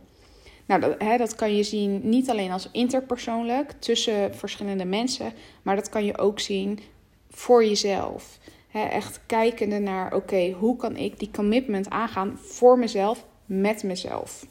Nou, 0.66 0.80
dat, 0.80 0.94
hè, 0.99 1.16
dat 1.16 1.35
kan 1.35 1.56
je 1.56 1.62
zien 1.62 2.00
niet 2.02 2.30
alleen 2.30 2.50
als 2.50 2.68
interpersoonlijk 2.73 3.73
tussen 3.78 4.35
verschillende 4.35 4.85
mensen, 4.85 5.33
maar 5.62 5.76
dat 5.76 5.88
kan 5.88 6.04
je 6.04 6.18
ook 6.18 6.40
zien 6.40 6.78
voor 7.30 7.64
jezelf. 7.64 8.38
Echt 8.83 9.21
kijkende 9.26 9.78
naar, 9.78 10.14
oké, 10.14 10.50
hoe 10.50 10.76
kan 10.76 10.97
ik 10.97 11.19
die 11.19 11.31
commitment 11.33 11.90
aangaan 11.90 12.38
voor 12.38 12.78
mezelf, 12.78 13.25
met 13.47 13.83
mezelf. 13.83 14.47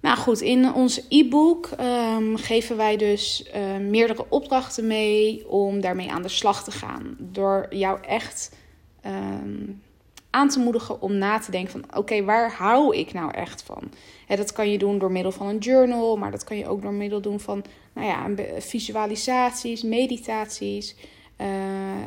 Nou 0.00 0.16
goed, 0.16 0.40
in 0.40 0.74
ons 0.74 1.06
e-book 1.08 1.70
um, 1.80 2.36
geven 2.36 2.76
wij 2.76 2.96
dus 2.96 3.50
uh, 3.54 3.76
meerdere 3.76 4.24
opdrachten 4.28 4.86
mee 4.86 5.48
om 5.48 5.80
daarmee 5.80 6.10
aan 6.10 6.22
de 6.22 6.28
slag 6.28 6.64
te 6.64 6.70
gaan. 6.70 7.16
Door 7.18 7.66
jou 7.70 7.98
echt 8.02 8.56
um, 9.06 9.82
aan 10.30 10.48
te 10.48 10.58
moedigen 10.58 11.02
om 11.02 11.14
na 11.14 11.38
te 11.38 11.50
denken 11.50 11.70
van 11.70 11.96
oké, 11.96 12.24
waar 12.24 12.52
hou 12.52 12.96
ik 12.96 13.12
nou 13.12 13.32
echt 13.32 13.62
van? 13.62 13.82
Dat 14.26 14.52
kan 14.52 14.70
je 14.70 14.78
doen 14.78 14.98
door 14.98 15.12
middel 15.12 15.32
van 15.32 15.46
een 15.46 15.58
journal, 15.58 16.16
maar 16.16 16.30
dat 16.30 16.44
kan 16.44 16.56
je 16.56 16.68
ook 16.68 16.82
door 16.82 16.92
middel 16.92 17.20
doen 17.20 17.40
van 17.40 17.64
nou 17.92 18.06
ja, 18.06 18.44
visualisaties, 18.60 19.82
meditaties 19.82 20.94
uh, 21.40 21.46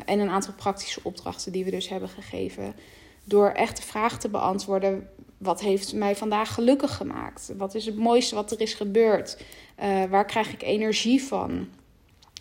en 0.04 0.18
een 0.18 0.30
aantal 0.30 0.54
praktische 0.54 1.00
opdrachten 1.02 1.52
die 1.52 1.64
we 1.64 1.70
dus 1.70 1.88
hebben 1.88 2.08
gegeven. 2.08 2.74
Door 3.24 3.48
echt 3.48 3.76
de 3.76 3.82
vraag 3.82 4.18
te 4.18 4.28
beantwoorden: 4.28 5.08
wat 5.38 5.60
heeft 5.60 5.94
mij 5.94 6.16
vandaag 6.16 6.54
gelukkig 6.54 6.96
gemaakt? 6.96 7.52
Wat 7.56 7.74
is 7.74 7.86
het 7.86 7.96
mooiste 7.96 8.34
wat 8.34 8.50
er 8.50 8.60
is 8.60 8.74
gebeurd? 8.74 9.42
Uh, 9.82 10.04
waar 10.04 10.24
krijg 10.24 10.52
ik 10.52 10.62
energie 10.62 11.22
van? 11.22 11.68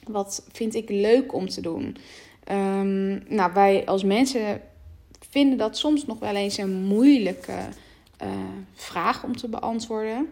Wat 0.07 0.47
vind 0.51 0.75
ik 0.75 0.89
leuk 0.89 1.33
om 1.33 1.49
te 1.49 1.61
doen? 1.61 1.97
Um, 2.51 3.23
nou, 3.27 3.53
wij 3.53 3.85
als 3.85 4.03
mensen 4.03 4.61
vinden 5.29 5.57
dat 5.57 5.77
soms 5.77 6.05
nog 6.05 6.19
wel 6.19 6.35
eens 6.35 6.57
een 6.57 6.83
moeilijke 6.83 7.59
uh, 8.23 8.29
vraag 8.73 9.23
om 9.23 9.37
te 9.37 9.49
beantwoorden. 9.49 10.29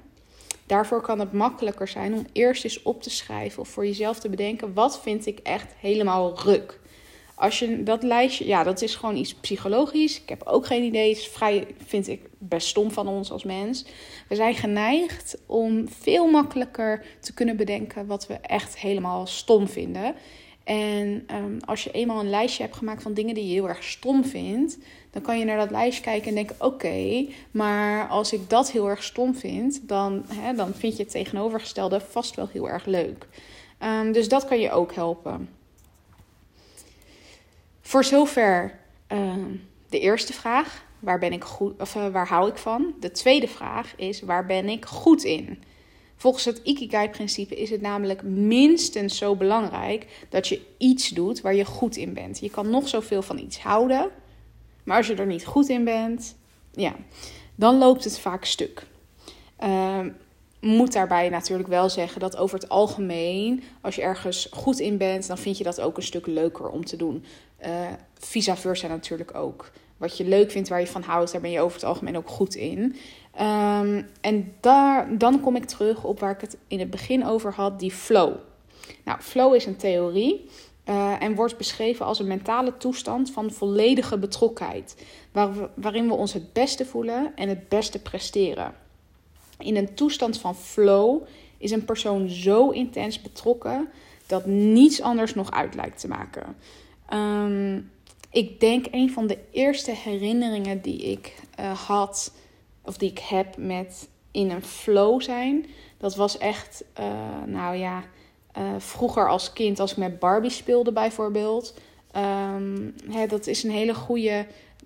Daarvoor 0.66 1.02
kan 1.02 1.20
het 1.20 1.34
makkelijker 1.34 1.88
zijn 1.88 2.14
om 2.14 2.26
eerst 2.32 2.64
eens 2.64 2.82
op 2.82 3.02
te 3.02 3.10
schrijven 3.10 3.62
of 3.62 3.68
voor 3.68 3.86
jezelf 3.86 4.20
te 4.20 4.30
bedenken: 4.30 4.74
wat 4.74 5.02
vind 5.02 5.26
ik 5.26 5.40
echt 5.40 5.74
helemaal 5.80 6.40
ruk? 6.40 6.80
Als 7.36 7.60
je 7.60 7.84
dat 7.84 8.04
lijstje, 8.04 8.48
ja, 8.48 8.64
dat 8.64 8.82
is 8.82 8.96
gewoon 8.96 9.16
iets 9.16 9.34
psychologisch. 9.34 10.22
Ik 10.22 10.30
heb 10.30 10.44
ook 10.44 10.66
geen 10.66 10.84
idee. 10.84 11.10
Het 11.10 11.18
is 11.18 11.28
vrij, 11.28 11.68
vind 11.86 12.08
ik 12.08 12.22
best 12.38 12.68
stom 12.68 12.92
van 12.92 13.08
ons 13.08 13.32
als 13.32 13.44
mens. 13.44 13.86
We 14.28 14.36
zijn 14.36 14.56
geneigd 14.56 15.38
om 15.46 15.90
veel 15.90 16.28
makkelijker 16.28 17.06
te 17.20 17.34
kunnen 17.34 17.58
bedenken 17.58 18.08
wat 18.08 18.28
we 18.28 18.34
echt 18.34 18.78
helemaal 18.78 19.28
stom 19.28 19.68
vinden. 19.68 20.16
En 20.64 21.26
um, 21.36 21.58
als 21.66 21.84
je 21.84 21.92
eenmaal 21.92 22.20
een 22.20 22.30
lijstje 22.30 22.64
hebt 22.64 22.76
gemaakt 22.76 23.02
van 23.02 23.14
dingen 23.14 23.36
die 23.36 23.48
je 23.48 23.54
heel 23.54 23.68
erg 23.68 23.84
stom 23.84 24.26
vindt, 24.26 24.78
dan 25.14 25.22
kan 25.22 25.40
je 25.40 25.46
naar 25.46 25.58
dat 25.58 25.72
lijstje 25.72 26.04
kijken 26.04 26.28
en 26.28 26.36
denken: 26.36 26.56
oké, 26.60 27.26
maar 27.52 28.08
als 28.08 28.34
ik 28.34 28.50
dat 28.50 28.72
heel 28.72 28.90
erg 28.90 29.04
stom 29.04 29.36
vind, 29.36 29.88
dan, 29.88 30.26
hè, 30.28 30.54
dan 30.54 30.74
vind 30.74 30.98
je 30.98 31.04
het 31.04 31.12
tegenovergestelde 31.12 32.00
vast 32.00 32.36
wel 32.36 32.48
heel 32.52 32.70
erg 32.70 32.86
leuk. 32.86 33.28
Um, 33.84 34.12
dus 34.12 34.28
dat 34.28 34.46
kan 34.46 34.60
je 34.60 34.72
ook 34.72 34.94
helpen. 34.94 35.50
Voor 37.82 38.04
zover 38.04 38.80
uh, 39.12 39.34
de 39.90 40.00
eerste 40.00 40.34
vraag: 40.34 40.84
waar 41.00 41.20
ben 41.20 41.34
ik 41.34 41.44
goed 41.44 41.82
of 41.82 41.96
uh, 41.96 42.08
waar 42.08 42.28
hou 42.28 42.50
ik 42.50 42.58
van? 42.58 42.94
De 43.00 43.12
tweede 43.12 43.48
vraag 43.48 43.94
is: 43.96 44.22
waar 44.22 44.46
ben 44.46 44.70
ik 44.70 44.86
goed 44.86 45.24
in? 45.24 45.64
Volgens 46.16 46.46
het 46.46 46.62
Ikigai-principe 46.64 47.56
is 47.56 47.70
het 47.70 47.82
namelijk 47.82 48.24
minstens 48.24 49.18
zo 49.18 49.36
belangrijk 49.36 50.26
dat 50.30 50.48
je 50.48 50.62
iets 50.78 51.10
doet 51.10 51.42
waar 51.42 51.56
je 51.56 51.66
goed 51.66 51.96
in 51.96 52.14
bent. 52.14 52.40
Je 52.40 52.50
kan 52.50 52.70
nog 52.70 52.88
zoveel 52.88 53.22
van 53.22 53.38
iets 53.38 53.60
houden, 53.60 54.12
maar 54.84 54.98
als 54.98 55.08
je 55.08 55.16
er 55.16 55.26
niet 55.26 55.46
goed 55.46 55.70
in 55.70 55.84
bent, 55.84 56.36
ja, 56.72 56.96
dan 57.56 57.78
loopt 57.78 58.04
het 58.04 58.20
vaak 58.20 58.46
stuk. 58.46 58.86
Uh, 59.64 60.00
moet 60.60 60.94
daarbij 60.94 61.30
natuurlijk 61.30 61.70
wel 61.70 61.90
zeggen 61.90 62.20
dat 62.20 62.38
over 62.38 62.60
het 62.60 62.70
algemeen, 62.70 63.64
als 63.82 63.96
je 63.96 64.02
ergens 64.02 64.48
goed 64.52 64.80
in 64.80 64.98
bent, 64.98 65.28
dan 65.28 65.38
vind 65.38 65.58
je 65.58 65.64
dat 65.64 65.82
ook 65.82 65.98
een 65.98 66.04
stuk 66.04 66.28
leuker 66.28 66.70
om 66.70 66.86
te 66.86 66.96
doen. 66.96 67.26
Uh, 67.66 67.88
versa 68.20 68.88
natuurlijk 68.88 69.36
ook. 69.36 69.72
Wat 69.98 70.18
je 70.18 70.26
leuk 70.26 70.52
vindt, 70.52 70.70
waar 70.70 70.80
je 70.80 70.88
van 70.88 71.02
houdt, 71.02 71.32
daar 71.32 71.42
ben 71.42 71.52
je 71.52 71.60
over 71.60 71.76
het 71.76 71.86
algemeen 71.86 72.18
ook 72.18 72.30
goed 72.30 72.56
in. 72.56 72.96
Um, 73.42 74.08
en 74.22 74.54
daar, 74.60 75.18
dan 75.18 75.42
kom 75.42 75.56
ik 75.56 75.66
terug 75.66 76.04
op 76.04 76.20
waar 76.20 76.32
ik 76.32 76.42
het 76.42 76.58
in 76.68 76.80
het 76.80 76.90
begin 76.90 77.26
over 77.26 77.54
had, 77.54 77.80
die 77.80 77.92
flow. 77.92 78.36
Nou, 79.04 79.22
flow 79.22 79.56
is 79.56 79.66
een 79.66 79.76
theorie 79.76 80.50
uh, 80.90 81.22
en 81.22 81.36
wordt 81.36 81.58
beschreven 81.58 82.06
als 82.06 82.20
een 82.20 82.28
mentale 82.28 82.78
toestand 82.78 83.32
van 83.32 83.52
volledige 83.52 84.18
betrokkenheid, 84.18 85.06
waar 85.32 85.70
waarin 85.74 86.08
we 86.08 86.14
ons 86.14 86.34
het 86.34 86.54
beste 86.54 86.86
voelen 86.86 87.32
en 87.36 87.50
het 87.50 87.70
beste 87.70 88.02
presteren. 88.02 88.74
In 89.58 89.76
een 89.76 89.94
toestand 89.94 90.40
van 90.40 90.56
flow 90.56 91.22
is 91.58 91.72
een 91.72 91.86
persoon 91.86 92.30
zo 92.30 92.70
intens 92.70 93.22
betrokken 93.22 93.90
dat 94.28 94.46
niets 94.46 95.02
anders 95.02 95.34
nog 95.34 95.52
uit 95.52 95.76
lijkt 95.76 96.00
te 96.00 96.08
maken. 96.08 96.56
Um, 97.14 97.92
ik 98.32 98.60
denk 98.60 98.86
een 98.92 99.12
van 99.12 99.28
de 99.28 99.38
eerste 99.52 99.92
herinneringen 99.92 100.82
die 100.82 101.02
ik 101.02 101.36
uh, 101.60 101.80
had 101.80 102.34
of 102.82 102.98
die 102.98 103.10
ik 103.10 103.20
heb 103.20 103.58
met 103.58 104.10
in 104.32 104.50
een 104.50 104.64
flow 104.64 105.22
zijn. 105.22 105.66
Dat 105.98 106.16
was 106.16 106.38
echt, 106.38 106.84
uh, 107.00 107.06
nou 107.46 107.76
ja, 107.76 108.04
uh, 108.58 108.64
vroeger 108.78 109.30
als 109.30 109.54
kind, 109.54 109.80
als 109.80 109.92
ik 109.92 109.98
met 109.98 110.20
Barbie 110.20 110.50
speelde 110.50 110.92
bijvoorbeeld. 110.92 111.74
Um, 112.16 112.96
hè, 113.10 113.28
dat 113.28 113.48
is 113.48 113.64
een 113.64 113.72
hele 113.72 113.94
goede. 113.94 114.46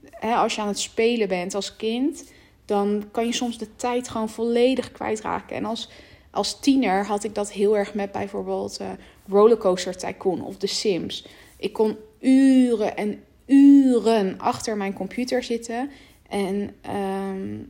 Hè, 0.09 0.33
als 0.33 0.55
je 0.55 0.61
aan 0.61 0.67
het 0.67 0.79
spelen 0.79 1.27
bent 1.27 1.55
als 1.55 1.75
kind, 1.75 2.31
dan 2.65 3.03
kan 3.11 3.25
je 3.25 3.33
soms 3.33 3.57
de 3.57 3.75
tijd 3.75 4.09
gewoon 4.09 4.29
volledig 4.29 4.91
kwijtraken. 4.91 5.55
En 5.55 5.65
als, 5.65 5.89
als 6.31 6.59
tiener 6.59 7.05
had 7.05 7.23
ik 7.23 7.35
dat 7.35 7.51
heel 7.51 7.77
erg 7.77 7.93
met 7.93 8.11
bijvoorbeeld 8.11 8.81
uh, 8.81 8.89
Rollercoaster 9.27 9.97
Tycoon 9.97 10.41
of 10.41 10.57
The 10.57 10.67
Sims. 10.67 11.27
Ik 11.57 11.73
kon 11.73 11.97
uren 12.19 12.97
en 12.97 13.23
uren 13.45 14.39
achter 14.39 14.77
mijn 14.77 14.93
computer 14.93 15.43
zitten. 15.43 15.91
En 16.29 16.75
um, 16.95 17.69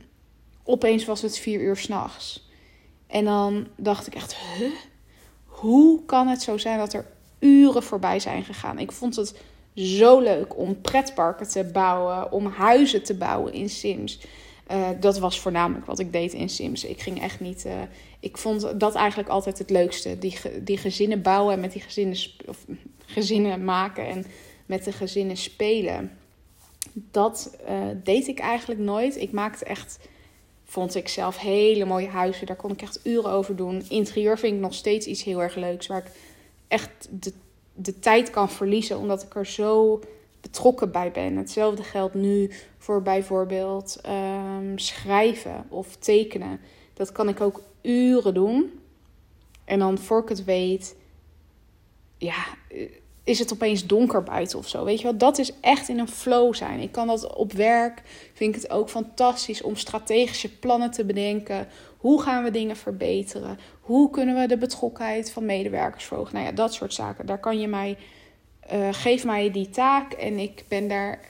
opeens 0.64 1.04
was 1.04 1.22
het 1.22 1.38
vier 1.38 1.60
uur 1.60 1.76
s'nachts. 1.76 2.48
En 3.06 3.24
dan 3.24 3.66
dacht 3.76 4.06
ik 4.06 4.14
echt? 4.14 4.36
Hoe 5.60 6.04
kan 6.04 6.28
het 6.28 6.42
zo 6.42 6.58
zijn 6.58 6.78
dat 6.78 6.92
er 6.92 7.06
uren 7.38 7.82
voorbij 7.82 8.20
zijn 8.20 8.44
gegaan? 8.44 8.78
Ik 8.78 8.92
vond 8.92 9.16
het 9.16 9.34
zo 9.74 10.20
leuk 10.20 10.56
om 10.56 10.80
pretparken 10.80 11.48
te 11.48 11.64
bouwen, 11.64 12.32
om 12.32 12.46
huizen 12.46 13.02
te 13.02 13.14
bouwen 13.14 13.52
in 13.52 13.68
Sims. 13.68 14.20
Uh, 14.70 14.88
dat 15.00 15.18
was 15.18 15.40
voornamelijk 15.40 15.86
wat 15.86 15.98
ik 15.98 16.12
deed 16.12 16.32
in 16.32 16.48
Sims. 16.48 16.84
Ik 16.84 17.00
ging 17.00 17.22
echt 17.22 17.40
niet. 17.40 17.64
Uh, 17.66 17.72
ik 18.20 18.36
vond 18.36 18.80
dat 18.80 18.94
eigenlijk 18.94 19.28
altijd 19.28 19.58
het 19.58 19.70
leukste. 19.70 20.18
Die, 20.18 20.38
die 20.62 20.78
gezinnen 20.78 21.22
bouwen 21.22 21.54
en 21.54 21.60
met 21.60 21.72
die 21.72 21.82
gezinnen, 21.82 22.16
of, 22.46 22.64
gezinnen 23.06 23.64
maken 23.64 24.06
en 24.06 24.24
met 24.66 24.84
de 24.84 24.92
gezinnen 24.92 25.36
spelen. 25.36 26.18
Dat 26.92 27.56
uh, 27.68 27.82
deed 28.04 28.26
ik 28.26 28.38
eigenlijk 28.38 28.80
nooit. 28.80 29.20
Ik 29.20 29.32
maakte 29.32 29.64
echt 29.64 29.98
vond 30.70 30.94
ik 30.94 31.08
zelf 31.08 31.38
hele 31.38 31.84
mooie 31.84 32.08
huizen. 32.08 32.46
Daar 32.46 32.56
kon 32.56 32.70
ik 32.70 32.82
echt 32.82 33.00
uren 33.02 33.30
over 33.30 33.56
doen. 33.56 33.84
Interieur 33.88 34.38
vind 34.38 34.54
ik 34.54 34.60
nog 34.60 34.74
steeds 34.74 35.06
iets 35.06 35.22
heel 35.22 35.42
erg 35.42 35.54
leuks. 35.54 35.86
Waar 35.86 35.98
ik 35.98 36.10
echt 36.68 37.08
de, 37.10 37.32
de 37.74 37.98
tijd 37.98 38.30
kan 38.30 38.50
verliezen, 38.50 38.98
omdat 38.98 39.22
ik 39.22 39.34
er 39.34 39.46
zo 39.46 40.00
betrokken 40.40 40.92
bij 40.92 41.10
ben. 41.10 41.36
Hetzelfde 41.36 41.82
geldt 41.82 42.14
nu 42.14 42.50
voor 42.78 43.02
bijvoorbeeld 43.02 43.98
ehm, 44.02 44.76
schrijven 44.76 45.64
of 45.68 45.96
tekenen. 45.96 46.60
Dat 46.94 47.12
kan 47.12 47.28
ik 47.28 47.40
ook 47.40 47.62
uren 47.82 48.34
doen. 48.34 48.80
En 49.64 49.78
dan 49.78 49.98
voor 49.98 50.22
ik 50.22 50.28
het 50.28 50.44
weet, 50.44 50.96
ja, 52.18 52.44
is 53.28 53.38
het 53.38 53.52
opeens 53.52 53.86
donker 53.86 54.22
buiten 54.22 54.58
of 54.58 54.68
zo. 54.68 54.84
Weet 54.84 54.98
je 54.98 55.04
wel, 55.04 55.16
dat 55.16 55.38
is 55.38 55.52
echt 55.60 55.88
in 55.88 55.98
een 55.98 56.08
flow 56.08 56.54
zijn. 56.54 56.80
Ik 56.80 56.92
kan 56.92 57.06
dat 57.06 57.34
op 57.34 57.52
werk, 57.52 58.02
vind 58.34 58.54
ik 58.54 58.62
het 58.62 58.70
ook 58.70 58.88
fantastisch 58.88 59.62
om 59.62 59.76
strategische 59.76 60.58
plannen 60.58 60.90
te 60.90 61.04
bedenken. 61.04 61.68
Hoe 61.96 62.22
gaan 62.22 62.44
we 62.44 62.50
dingen 62.50 62.76
verbeteren? 62.76 63.58
Hoe 63.80 64.10
kunnen 64.10 64.34
we 64.34 64.46
de 64.46 64.58
betrokkenheid 64.58 65.30
van 65.30 65.44
medewerkers 65.44 66.04
verhogen? 66.04 66.34
Nou 66.34 66.46
ja, 66.46 66.52
dat 66.52 66.74
soort 66.74 66.94
zaken. 66.94 67.26
Daar 67.26 67.40
kan 67.40 67.60
je 67.60 67.68
mij, 67.68 67.96
uh, 68.72 68.88
geef 68.90 69.24
mij 69.24 69.50
die 69.50 69.70
taak 69.70 70.12
en 70.12 70.38
ik 70.38 70.64
ben 70.68 70.88
daar 70.88 71.20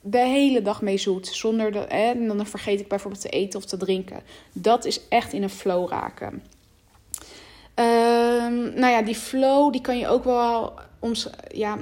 de 0.00 0.18
hele 0.18 0.62
dag 0.62 0.82
mee 0.82 0.98
zoet. 0.98 1.26
Zonder 1.26 1.72
dat, 1.72 1.86
en 1.88 2.26
dan 2.26 2.46
vergeet 2.46 2.80
ik 2.80 2.88
bijvoorbeeld 2.88 3.22
te 3.22 3.28
eten 3.28 3.58
of 3.58 3.64
te 3.64 3.76
drinken. 3.76 4.22
Dat 4.52 4.84
is 4.84 5.08
echt 5.08 5.32
in 5.32 5.42
een 5.42 5.50
flow 5.50 5.90
raken. 5.90 6.42
Um, 7.74 8.74
nou 8.74 8.92
ja, 8.92 9.02
die 9.02 9.14
flow 9.14 9.72
die 9.72 9.80
kan 9.80 9.98
je 9.98 10.08
ook 10.08 10.24
wel 10.24 10.74
ja, 11.48 11.78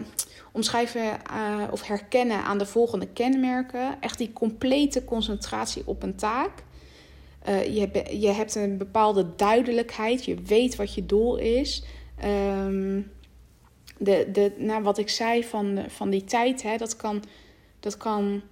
omschrijven 0.52 1.02
uh, 1.02 1.64
of 1.70 1.82
herkennen 1.82 2.42
aan 2.44 2.58
de 2.58 2.66
volgende 2.66 3.06
kenmerken. 3.06 4.00
Echt 4.00 4.18
die 4.18 4.32
complete 4.32 5.04
concentratie 5.04 5.82
op 5.86 6.02
een 6.02 6.16
taak. 6.16 6.50
Uh, 7.48 7.64
je, 7.64 8.18
je, 8.20 8.28
hebt 8.28 8.54
een 8.54 8.78
bepaalde 8.78 9.26
duidelijkheid. 9.36 10.24
Je 10.24 10.34
weet 10.34 10.76
wat 10.76 10.94
je 10.94 11.06
doel 11.06 11.36
is. 11.36 11.84
Um, 12.24 13.12
de, 13.98 14.28
de, 14.32 14.52
nou, 14.56 14.82
wat 14.82 14.98
ik 14.98 15.08
zei 15.08 15.44
van, 15.44 15.84
van 15.88 16.10
die 16.10 16.24
tijd, 16.24 16.62
hè, 16.62 16.76
dat 16.76 16.96
kan. 16.96 17.22
Dat 17.80 17.96
kan 17.96 18.42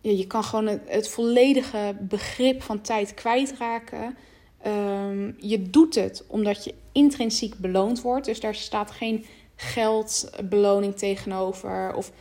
ja, 0.00 0.10
je 0.10 0.26
kan 0.26 0.44
gewoon 0.44 0.66
het, 0.66 0.80
het 0.86 1.08
volledige 1.08 1.96
begrip 2.00 2.62
van 2.62 2.80
tijd 2.80 3.14
kwijtraken. 3.14 4.16
Um, 4.66 5.36
je 5.38 5.62
doet 5.70 5.94
het 5.94 6.24
omdat 6.26 6.64
je 6.64 6.74
intrinsiek 6.92 7.56
beloond 7.56 8.00
wordt. 8.00 8.26
Dus 8.26 8.40
daar 8.40 8.54
staat 8.54 8.90
geen 8.90 9.24
geldbeloning 9.56 10.96
tegenover 10.96 11.94
of 11.94 12.12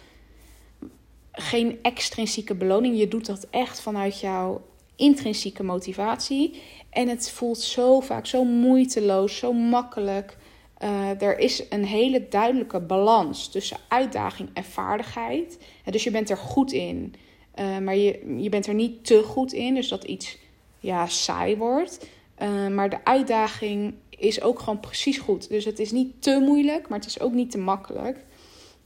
geen 1.31 1.79
extrinsieke 1.81 2.55
beloning. 2.55 2.97
Je 2.97 3.07
doet 3.07 3.25
dat 3.25 3.47
echt 3.49 3.81
vanuit 3.81 4.19
jouw 4.19 4.61
intrinsieke 4.95 5.63
motivatie. 5.63 6.61
En 6.89 7.07
het 7.07 7.31
voelt 7.31 7.59
zo 7.59 7.99
vaak 7.99 8.25
zo 8.25 8.43
moeiteloos, 8.43 9.37
zo 9.37 9.53
makkelijk. 9.53 10.37
Uh, 10.83 11.21
er 11.21 11.39
is 11.39 11.63
een 11.69 11.85
hele 11.85 12.27
duidelijke 12.29 12.79
balans 12.79 13.47
tussen 13.47 13.77
uitdaging 13.87 14.49
en 14.53 14.63
vaardigheid. 14.63 15.57
dus 15.85 16.03
je 16.03 16.11
bent 16.11 16.29
er 16.29 16.37
goed 16.37 16.71
in, 16.71 17.13
uh, 17.59 17.77
maar 17.77 17.95
je, 17.95 18.35
je 18.37 18.49
bent 18.49 18.67
er 18.67 18.73
niet 18.73 19.05
te 19.05 19.23
goed 19.23 19.53
in. 19.53 19.75
Dus 19.75 19.87
dat 19.87 20.03
iets 20.03 20.37
ja, 20.79 21.07
saai 21.07 21.57
wordt. 21.57 22.07
Uh, 22.41 22.67
maar 22.67 22.89
de 22.89 23.05
uitdaging 23.05 23.93
is 24.09 24.41
ook 24.41 24.59
gewoon 24.59 24.79
precies 24.79 25.17
goed. 25.17 25.49
Dus 25.49 25.65
het 25.65 25.79
is 25.79 25.91
niet 25.91 26.21
te 26.21 26.39
moeilijk, 26.45 26.89
maar 26.89 26.99
het 26.99 27.07
is 27.07 27.19
ook 27.19 27.33
niet 27.33 27.51
te 27.51 27.57
makkelijk. 27.57 28.17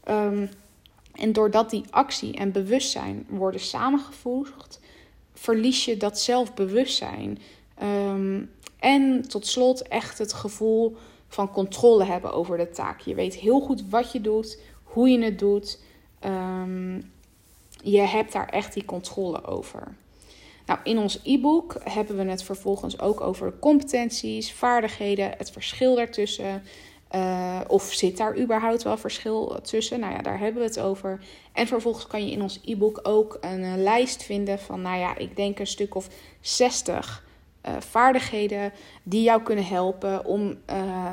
Um, 0.10 0.50
en 1.14 1.34
doordat 1.34 1.70
die 1.70 1.84
actie 1.90 2.34
en 2.34 2.52
bewustzijn 2.52 3.26
worden 3.30 3.60
samengevoegd, 3.60 4.80
verlies 5.34 5.86
je 5.86 5.98
dat 5.98 6.20
zelfbewustzijn. 6.20 7.40
Um, 7.84 8.52
en 8.80 9.28
tot 9.28 9.48
slot 9.48 9.82
echt 9.82 10.18
het 10.18 10.34
gevoel 10.34 10.98
van 11.28 11.52
controle 11.52 12.04
hebben 12.04 12.34
over 12.34 12.58
de 12.58 12.70
taak. 12.70 13.00
Je 13.00 13.16
weet 13.16 13.36
heel 13.36 13.60
goed 13.60 13.90
wat 13.90 14.12
je 14.12 14.22
doet, 14.22 14.60
hoe 14.84 15.10
je 15.10 15.24
het 15.24 15.40
doet. 15.40 15.80
Um, 16.26 17.12
je 17.84 18.00
hebt 18.00 18.32
daar 18.32 18.50
echt 18.50 18.74
die 18.74 18.86
controle 18.86 19.46
over. 19.46 19.96
Nou, 20.66 20.80
in 20.84 20.98
ons 20.98 21.20
e-book 21.24 21.76
hebben 21.84 22.18
we 22.18 22.24
het 22.24 22.44
vervolgens 22.44 23.00
ook 23.00 23.22
over 23.22 23.54
competenties, 23.60 24.54
vaardigheden, 24.54 25.34
het 25.38 25.52
verschil 25.52 25.96
daartussen. 25.96 26.64
Uh, 27.16 27.60
of 27.68 27.84
zit 27.84 28.18
daar 28.18 28.38
überhaupt 28.38 28.84
wel 28.84 28.98
verschil 28.98 29.60
tussen? 29.64 30.00
Nou 30.00 30.14
ja, 30.14 30.22
daar 30.22 30.40
hebben 30.40 30.62
we 30.62 30.68
het 30.68 30.80
over. 30.80 31.20
En 31.54 31.68
vervolgens 31.68 32.08
kan 32.08 32.26
je 32.26 32.32
in 32.32 32.42
ons 32.42 32.62
e-book 32.66 33.00
ook 33.04 33.38
een, 33.42 33.64
een, 33.64 33.84
lijst 33.84 34.24
vinden 34.24 34.60
van, 34.60 34.82
nou 34.82 35.00
ja, 35.00 35.18
ik 35.18 35.36
denk 35.36 35.60
een 35.60 35.68
stuk 35.68 35.96
of 35.96 36.08
60 36.42 37.24
uh, 37.66 37.76
eh, 37.76 37.82
vaardigheden 37.82 38.72
die 39.04 39.24
jou 39.24 39.42
kunnen 39.42 39.66
helpen 39.66 40.26
om 40.26 40.58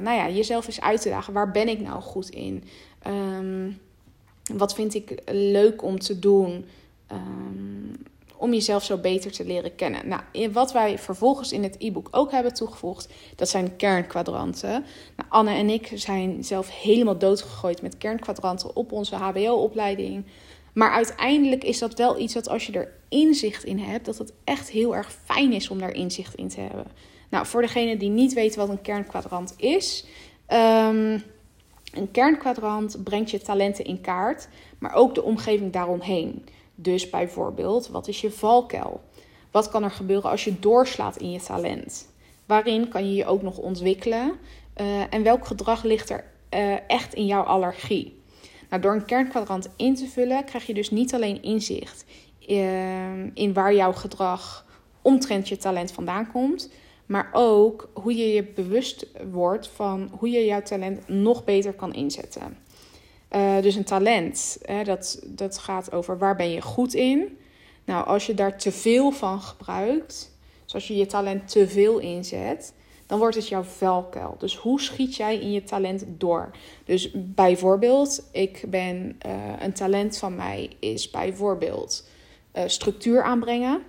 nou 0.01 0.17
ja, 0.17 0.29
jezelf 0.29 0.67
eens 0.67 0.81
uit 0.81 1.03
te 1.03 1.09
dagen. 1.09 1.33
Waar 1.33 1.51
ben 1.51 1.69
ik 1.69 1.81
nou 1.81 2.01
goed 2.01 2.29
in? 2.29 2.65
Um, 3.07 3.79
wat 4.55 4.75
vind 4.75 4.95
ik 4.95 5.23
leuk 5.27 5.83
om 5.83 5.99
te 5.99 6.19
doen? 6.19 6.65
Um, 7.13 7.97
om 8.43 8.53
jezelf 8.53 8.85
zo 8.85 8.97
beter 8.99 9.33
te 9.33 9.45
leren 9.45 9.75
kennen. 9.75 10.09
Nou, 10.09 10.51
wat 10.53 10.73
wij 10.73 10.99
vervolgens 10.99 11.53
in 11.53 11.63
het 11.63 11.77
e-book 11.79 12.09
ook 12.11 12.31
hebben 12.31 12.55
toegevoegd, 12.55 13.09
dat 13.37 13.49
zijn 13.49 13.77
kernkwadranten. 13.77 14.71
Nou, 15.17 15.29
Anne 15.29 15.55
en 15.55 15.69
ik 15.69 15.91
zijn 15.95 16.45
zelf 16.45 16.81
helemaal 16.81 17.19
doodgegooid 17.19 17.83
met 17.83 17.99
kernkwadranten 17.99 18.77
op 18.77 18.93
onze 18.93 19.17
HBO-opleiding. 19.17 20.25
Maar 20.73 20.91
uiteindelijk 20.91 21.65
is 21.65 21.79
dat 21.79 21.95
wel 21.95 22.19
iets 22.19 22.35
dat 22.35 22.49
als 22.49 22.67
je 22.67 22.73
er 22.73 22.93
inzicht 23.09 23.65
in 23.65 23.79
hebt, 23.79 24.05
dat 24.05 24.19
het 24.19 24.33
echt 24.45 24.71
heel 24.71 24.97
erg 24.97 25.13
fijn 25.25 25.53
is 25.53 25.71
om 25.71 25.79
daar 25.79 25.95
inzicht 25.95 26.35
in 26.35 26.49
te 26.49 26.61
hebben. 26.61 26.87
Nou, 27.31 27.47
voor 27.47 27.63
degene 27.63 27.97
die 27.97 28.11
niet 28.11 28.33
weet 28.33 28.57
wat 28.57 28.69
een 28.69 28.83
kernkwadrant 28.83 29.55
is. 29.57 30.07
Um, 30.49 31.23
een 31.93 32.11
kernkwadrant 32.11 33.05
brengt 33.05 33.31
je 33.31 33.41
talenten 33.41 33.85
in 33.85 34.01
kaart, 34.01 34.49
maar 34.79 34.95
ook 34.95 35.15
de 35.15 35.23
omgeving 35.23 35.73
daaromheen. 35.73 36.45
Dus 36.75 37.11
bijvoorbeeld, 37.11 37.89
wat 37.89 38.09
is 38.09 38.21
je 38.21 38.31
valkuil? 38.31 39.01
Wat 39.51 39.69
kan 39.69 39.83
er 39.83 39.91
gebeuren 39.91 40.31
als 40.31 40.45
je 40.45 40.59
doorslaat 40.59 41.17
in 41.17 41.31
je 41.31 41.41
talent? 41.41 42.09
Waarin 42.47 42.89
kan 42.89 43.09
je 43.09 43.15
je 43.15 43.27
ook 43.27 43.43
nog 43.43 43.59
ontwikkelen? 43.59 44.33
Uh, 44.77 45.15
en 45.15 45.23
welk 45.23 45.47
gedrag 45.47 45.83
ligt 45.83 46.11
er 46.11 46.25
uh, 46.55 46.91
echt 46.91 47.15
in 47.15 47.27
jouw 47.27 47.43
allergie? 47.43 48.21
Nou, 48.71 48.83
door 48.83 48.93
een 48.93 49.05
kernkwadrant 49.05 49.69
in 49.77 49.95
te 49.95 50.07
vullen, 50.07 50.45
krijg 50.45 50.67
je 50.67 50.75
dus 50.75 50.91
niet 50.91 51.15
alleen 51.15 51.43
inzicht 51.43 52.05
uh, 52.49 53.27
in 53.35 53.53
waar 53.53 53.75
jouw 53.75 53.93
gedrag 53.93 54.67
omtrent 55.03 55.49
je 55.49 55.57
talent 55.57 55.93
vandaan 55.93 56.33
komt, 56.33 56.71
maar 57.07 57.31
ook 57.33 57.91
hoe 57.93 58.17
je 58.17 58.29
je 58.29 58.45
bewust 58.45 59.07
wordt 59.31 59.69
van 59.69 60.11
hoe 60.19 60.31
je 60.31 60.45
jouw 60.45 60.63
talent 60.63 61.09
nog 61.09 61.45
beter 61.45 61.73
kan 61.73 61.95
inzetten. 61.95 62.57
Uh, 63.35 63.63
dus 63.63 63.75
een 63.75 63.85
talent, 63.85 64.59
hè, 64.63 64.85
dat, 64.85 65.23
dat 65.27 65.59
gaat 65.59 65.93
over 65.93 66.19
waar 66.19 66.37
ben 66.37 66.51
je 66.51 66.61
goed 66.61 66.95
in. 66.95 67.39
Nou, 67.85 68.07
als 68.07 68.27
je 68.27 68.35
daar 68.35 68.59
te 68.59 68.73
veel 68.73 69.11
van 69.11 69.41
gebruikt, 69.41 70.31
dus 70.65 70.75
als 70.75 70.89
je 70.89 70.97
je 70.97 71.07
talent 71.07 71.49
te 71.49 71.69
veel 71.69 71.99
inzet, 71.99 72.73
dan 73.07 73.19
wordt 73.19 73.37
het 73.37 73.49
jouw 73.49 73.63
valkuil. 73.63 74.37
Dus 74.39 74.57
hoe 74.57 74.81
schiet 74.81 75.17
jij 75.17 75.39
in 75.39 75.53
je 75.53 75.65
talent 75.65 76.05
door? 76.09 76.51
Dus 76.85 77.11
bijvoorbeeld, 77.15 78.29
ik 78.33 78.65
ben, 78.69 79.19
uh, 79.27 79.33
een 79.61 79.73
talent 79.73 80.19
van 80.19 80.37
mij 80.37 80.71
is 80.79 81.11
bijvoorbeeld 81.11 82.09
uh, 82.55 82.63
structuur 82.67 83.23
aanbrengen. 83.23 83.83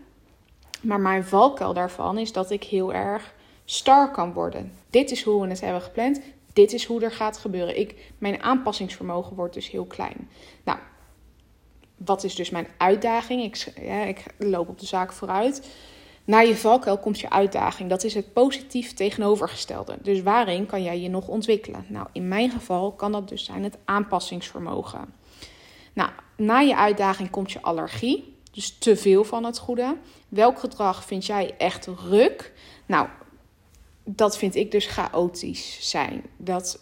Maar 0.81 0.99
mijn 0.99 1.23
valkuil 1.23 1.73
daarvan 1.73 2.17
is 2.17 2.31
dat 2.31 2.51
ik 2.51 2.63
heel 2.63 2.93
erg 2.93 3.33
star 3.65 4.11
kan 4.11 4.33
worden. 4.33 4.71
Dit 4.89 5.11
is 5.11 5.23
hoe 5.23 5.41
we 5.41 5.47
het 5.47 5.61
hebben 5.61 5.81
gepland 5.81 6.21
dit 6.53 6.73
is 6.73 6.85
hoe 6.85 7.01
er 7.01 7.11
gaat 7.11 7.37
gebeuren. 7.37 7.79
Ik, 7.79 8.11
mijn 8.17 8.41
aanpassingsvermogen 8.41 9.35
wordt 9.35 9.53
dus 9.53 9.69
heel 9.69 9.85
klein. 9.85 10.29
Nou, 10.63 10.79
wat 11.97 12.23
is 12.23 12.35
dus 12.35 12.49
mijn 12.49 12.67
uitdaging? 12.77 13.43
Ik, 13.43 13.73
ja, 13.81 14.03
ik 14.03 14.23
loop 14.37 14.69
op 14.69 14.79
de 14.79 14.85
zaak 14.85 15.11
vooruit. 15.11 15.69
Na 16.25 16.39
je 16.39 16.55
valkuil 16.55 16.97
komt 16.97 17.19
je 17.19 17.29
uitdaging. 17.29 17.89
Dat 17.89 18.03
is 18.03 18.13
het 18.13 18.33
positief 18.33 18.93
tegenovergestelde. 18.93 19.97
Dus 20.01 20.21
waarin 20.21 20.65
kan 20.65 20.83
jij 20.83 20.99
je 20.99 21.09
nog 21.09 21.27
ontwikkelen? 21.27 21.85
Nou, 21.87 22.07
in 22.11 22.27
mijn 22.27 22.51
geval 22.51 22.91
kan 22.91 23.11
dat 23.11 23.29
dus 23.29 23.45
zijn 23.45 23.63
het 23.63 23.77
aanpassingsvermogen. 23.85 25.13
Nou, 25.93 26.09
na 26.37 26.59
je 26.59 26.75
uitdaging 26.75 27.29
komt 27.29 27.51
je 27.51 27.61
allergie. 27.61 28.37
Dus 28.51 28.77
te 28.77 28.95
veel 28.95 29.23
van 29.23 29.43
het 29.43 29.57
goede. 29.57 29.97
Welk 30.29 30.59
gedrag 30.59 31.05
vind 31.05 31.25
jij 31.25 31.55
echt 31.57 31.87
ruk? 32.09 32.53
Nou, 32.85 33.07
dat 34.03 34.37
vind 34.37 34.55
ik 34.55 34.71
dus 34.71 34.85
chaotisch 34.85 35.77
zijn. 35.89 36.23
Dat, 36.37 36.79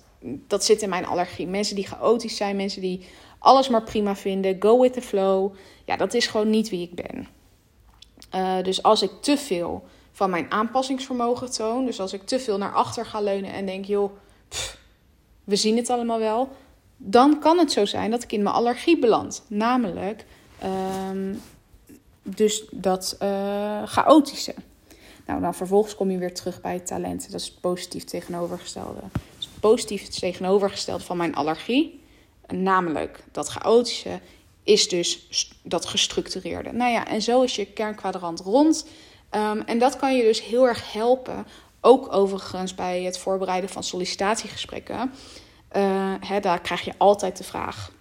dat 0.47 0.65
zit 0.65 0.81
in 0.81 0.89
mijn 0.89 1.05
allergie. 1.05 1.47
Mensen 1.47 1.75
die 1.75 1.87
chaotisch 1.87 2.37
zijn, 2.37 2.55
mensen 2.55 2.81
die 2.81 3.05
alles 3.39 3.69
maar 3.69 3.83
prima 3.83 4.15
vinden, 4.15 4.55
go 4.59 4.79
with 4.79 4.93
the 4.93 5.01
flow. 5.01 5.53
Ja, 5.85 5.95
dat 5.97 6.13
is 6.13 6.27
gewoon 6.27 6.49
niet 6.49 6.69
wie 6.69 6.81
ik 6.81 6.95
ben. 6.95 7.27
Uh, 8.35 8.63
dus 8.63 8.83
als 8.83 9.01
ik 9.01 9.11
te 9.21 9.37
veel 9.37 9.83
van 10.11 10.29
mijn 10.29 10.51
aanpassingsvermogen 10.51 11.51
toon, 11.51 11.85
dus 11.85 11.99
als 11.99 12.13
ik 12.13 12.25
te 12.25 12.39
veel 12.39 12.57
naar 12.57 12.73
achter 12.73 13.05
ga 13.05 13.21
leunen 13.21 13.51
en 13.51 13.65
denk, 13.65 13.85
joh, 13.85 14.11
we 15.43 15.55
zien 15.55 15.77
het 15.77 15.89
allemaal 15.89 16.19
wel, 16.19 16.49
dan 16.97 17.39
kan 17.39 17.57
het 17.57 17.71
zo 17.71 17.85
zijn 17.85 18.11
dat 18.11 18.23
ik 18.23 18.31
in 18.31 18.43
mijn 18.43 18.55
allergie 18.55 18.99
beland. 18.99 19.43
Namelijk, 19.47 20.25
um, 21.09 21.41
dus 22.23 22.67
dat 22.71 23.17
uh, 23.21 23.83
chaotische. 23.85 24.53
Nou, 25.31 25.43
dan 25.43 25.55
vervolgens 25.55 25.95
kom 25.95 26.11
je 26.11 26.17
weer 26.17 26.33
terug 26.33 26.61
bij 26.61 26.73
het 26.73 26.87
talent. 26.87 27.31
Dat 27.31 27.41
is 27.41 27.51
positief 27.51 28.03
tegenovergestelde. 28.03 29.01
Positief 29.59 30.07
tegenovergestelde 30.07 31.03
van 31.03 31.17
mijn 31.17 31.35
allergie. 31.35 32.03
Namelijk 32.47 33.23
dat 33.31 33.47
chaotische 33.47 34.19
is 34.63 34.89
dus 34.89 35.27
dat 35.63 35.85
gestructureerde. 35.85 36.71
Nou 36.71 36.91
ja, 36.91 37.07
en 37.07 37.21
zo 37.21 37.41
is 37.41 37.55
je 37.55 37.65
kernkwadrant 37.65 38.39
rond. 38.39 38.87
Um, 39.31 39.61
en 39.61 39.79
dat 39.79 39.97
kan 39.97 40.15
je 40.15 40.23
dus 40.23 40.43
heel 40.43 40.67
erg 40.67 40.93
helpen. 40.93 41.47
Ook 41.81 42.13
overigens 42.13 42.75
bij 42.75 43.01
het 43.01 43.17
voorbereiden 43.17 43.69
van 43.69 43.83
sollicitatiegesprekken. 43.83 45.11
Hè, 46.19 46.39
daar 46.39 46.61
krijg 46.61 46.81
je 46.81 46.93
altijd 46.97 47.37
de 47.37 47.43
vraag: 47.43 47.91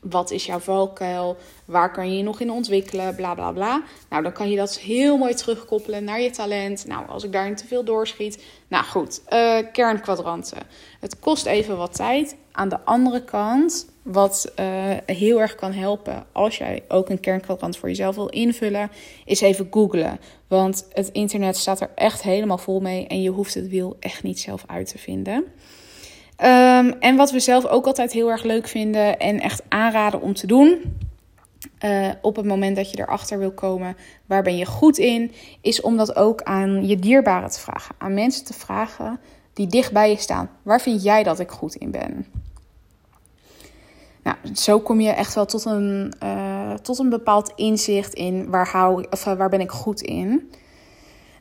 wat 0.00 0.30
is 0.30 0.46
jouw 0.46 0.58
valkuil? 0.58 1.36
Waar 1.64 1.92
kan 1.92 2.10
je 2.10 2.16
je 2.16 2.22
nog 2.22 2.40
in 2.40 2.50
ontwikkelen? 2.50 3.14
Bla 3.14 3.34
bla 3.34 3.52
bla. 3.52 3.82
Nou, 4.10 4.22
dan 4.22 4.32
kan 4.32 4.50
je 4.50 4.56
dat 4.56 4.78
heel 4.78 5.16
mooi 5.16 5.34
terugkoppelen 5.34 6.04
naar 6.04 6.20
je 6.20 6.30
talent. 6.30 6.86
Nou, 6.86 7.08
als 7.08 7.24
ik 7.24 7.32
daarin 7.32 7.56
te 7.56 7.66
veel 7.66 7.84
doorschiet. 7.84 8.44
Nou 8.68 8.84
goed, 8.84 9.22
uh, 9.32 9.58
kernkwadranten. 9.72 10.58
Het 11.00 11.18
kost 11.18 11.46
even 11.46 11.76
wat 11.76 11.94
tijd. 11.94 12.36
Aan 12.52 12.68
de 12.68 12.84
andere 12.84 13.24
kant, 13.24 13.88
wat 14.02 14.52
uh, 14.60 14.66
heel 15.06 15.40
erg 15.40 15.54
kan 15.54 15.72
helpen 15.72 16.26
als 16.32 16.58
jij 16.58 16.84
ook 16.88 17.08
een 17.08 17.20
kernkwadrant 17.20 17.76
voor 17.76 17.88
jezelf 17.88 18.14
wil 18.14 18.28
invullen, 18.28 18.90
is 19.24 19.40
even 19.40 19.68
googlen. 19.70 20.20
Want 20.48 20.86
het 20.92 21.08
internet 21.08 21.56
staat 21.56 21.80
er 21.80 21.90
echt 21.94 22.22
helemaal 22.22 22.58
vol 22.58 22.80
mee 22.80 23.06
en 23.06 23.22
je 23.22 23.30
hoeft 23.30 23.54
het 23.54 23.68
wiel 23.68 23.96
echt 24.00 24.22
niet 24.22 24.40
zelf 24.40 24.64
uit 24.66 24.88
te 24.88 24.98
vinden. 24.98 25.44
Um, 26.42 26.92
en 27.00 27.16
wat 27.16 27.30
we 27.30 27.40
zelf 27.40 27.66
ook 27.66 27.86
altijd 27.86 28.12
heel 28.12 28.30
erg 28.30 28.42
leuk 28.42 28.68
vinden 28.68 29.18
en 29.18 29.40
echt 29.40 29.62
aanraden 29.68 30.20
om 30.20 30.34
te 30.34 30.46
doen. 30.46 30.96
Uh, 31.84 32.08
op 32.22 32.36
het 32.36 32.46
moment 32.46 32.76
dat 32.76 32.90
je 32.90 32.98
erachter 32.98 33.38
wil 33.38 33.52
komen, 33.52 33.96
waar 34.26 34.42
ben 34.42 34.56
je 34.56 34.66
goed 34.66 34.98
in, 34.98 35.32
is 35.60 35.80
om 35.80 35.96
dat 35.96 36.16
ook 36.16 36.42
aan 36.42 36.86
je 36.86 36.96
dierbaren 36.96 37.50
te 37.50 37.60
vragen. 37.60 37.94
Aan 37.98 38.14
mensen 38.14 38.44
te 38.44 38.52
vragen 38.52 39.20
die 39.52 39.66
dicht 39.66 39.92
bij 39.92 40.10
je 40.10 40.16
staan. 40.16 40.50
Waar 40.62 40.80
vind 40.80 41.02
jij 41.02 41.22
dat 41.22 41.40
ik 41.40 41.50
goed 41.50 41.74
in 41.74 41.90
ben? 41.90 42.26
Nou, 44.22 44.36
zo 44.54 44.80
kom 44.80 45.00
je 45.00 45.10
echt 45.10 45.34
wel 45.34 45.46
tot 45.46 45.64
een, 45.64 46.12
uh, 46.22 46.74
tot 46.74 46.98
een 46.98 47.08
bepaald 47.08 47.52
inzicht 47.56 48.14
in 48.14 48.50
waar, 48.50 48.68
hou, 48.68 49.06
of, 49.10 49.26
uh, 49.26 49.34
waar 49.34 49.48
ben 49.48 49.60
ik 49.60 49.70
goed 49.70 50.00
in. 50.00 50.50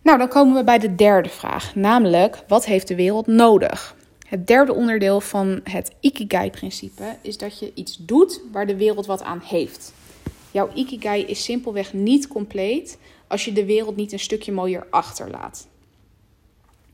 Nou, 0.03 0.17
dan 0.17 0.27
komen 0.27 0.55
we 0.55 0.63
bij 0.63 0.79
de 0.79 0.95
derde 0.95 1.29
vraag, 1.29 1.75
namelijk 1.75 2.43
wat 2.47 2.65
heeft 2.65 2.87
de 2.87 2.95
wereld 2.95 3.27
nodig? 3.27 3.95
Het 4.27 4.47
derde 4.47 4.73
onderdeel 4.73 5.21
van 5.21 5.59
het 5.63 5.91
Ikigai-principe 5.99 7.17
is 7.21 7.37
dat 7.37 7.59
je 7.59 7.71
iets 7.73 7.97
doet 7.97 8.41
waar 8.51 8.67
de 8.67 8.75
wereld 8.75 9.05
wat 9.05 9.21
aan 9.21 9.41
heeft. 9.43 9.93
Jouw 10.51 10.69
Ikigai 10.73 11.23
is 11.23 11.43
simpelweg 11.43 11.93
niet 11.93 12.27
compleet 12.27 12.97
als 13.27 13.45
je 13.45 13.53
de 13.53 13.65
wereld 13.65 13.95
niet 13.95 14.11
een 14.11 14.19
stukje 14.19 14.51
mooier 14.51 14.87
achterlaat. 14.89 15.67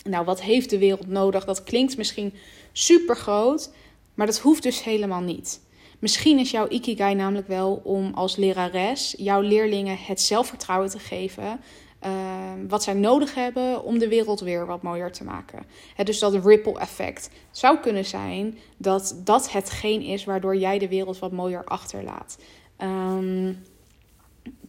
Nou, 0.04 0.26
wat 0.26 0.42
heeft 0.42 0.70
de 0.70 0.78
wereld 0.78 1.08
nodig? 1.08 1.46
Dat 1.46 1.64
klinkt 1.64 1.98
misschien 1.98 2.34
super 2.72 3.16
groot, 3.16 3.72
maar 4.14 4.26
dat 4.26 4.40
hoeft 4.40 4.64
dus 4.64 4.84
helemaal 4.84 5.22
niet. 5.22 5.62
Misschien 6.00 6.40
is 6.40 6.52
jouw 6.52 6.68
Ikigai 6.68 7.16
namelijk 7.16 7.48
wel 7.48 7.82
om 7.84 8.14
als 8.14 8.36
lerares 8.36 9.16
jouw 9.18 9.42
leerlingen 9.42 9.98
het 9.98 10.22
zelfvertrouwen 10.22 10.90
te 10.90 11.00
geven 11.00 11.60
Ehm, 12.04 12.68
wat 12.68 12.84
zij 12.84 12.94
nodig 12.94 13.36
hebben 13.36 13.84
om 13.84 14.00
de 14.00 14.08
wereld 14.08 14.40
weer 14.40 14.66
wat 14.66 14.82
mooier 14.82 15.12
te 15.12 15.24
maken. 15.24 15.66
dus 16.04 16.20
dat 16.20 16.46
ripple 16.46 16.80
effect 16.80 17.30
zou 17.52 17.78
kunnen 17.78 18.06
zijn 18.06 18.58
dat 18.78 19.22
dat 19.24 19.52
hetgeen 19.52 20.02
is 20.02 20.26
waardoor 20.26 20.56
jij 20.56 20.80
de 20.80 20.88
wereld 20.88 21.20
wat 21.20 21.32
mooier 21.32 21.64
achterlaat. 21.64 22.38
Um, 22.78 23.64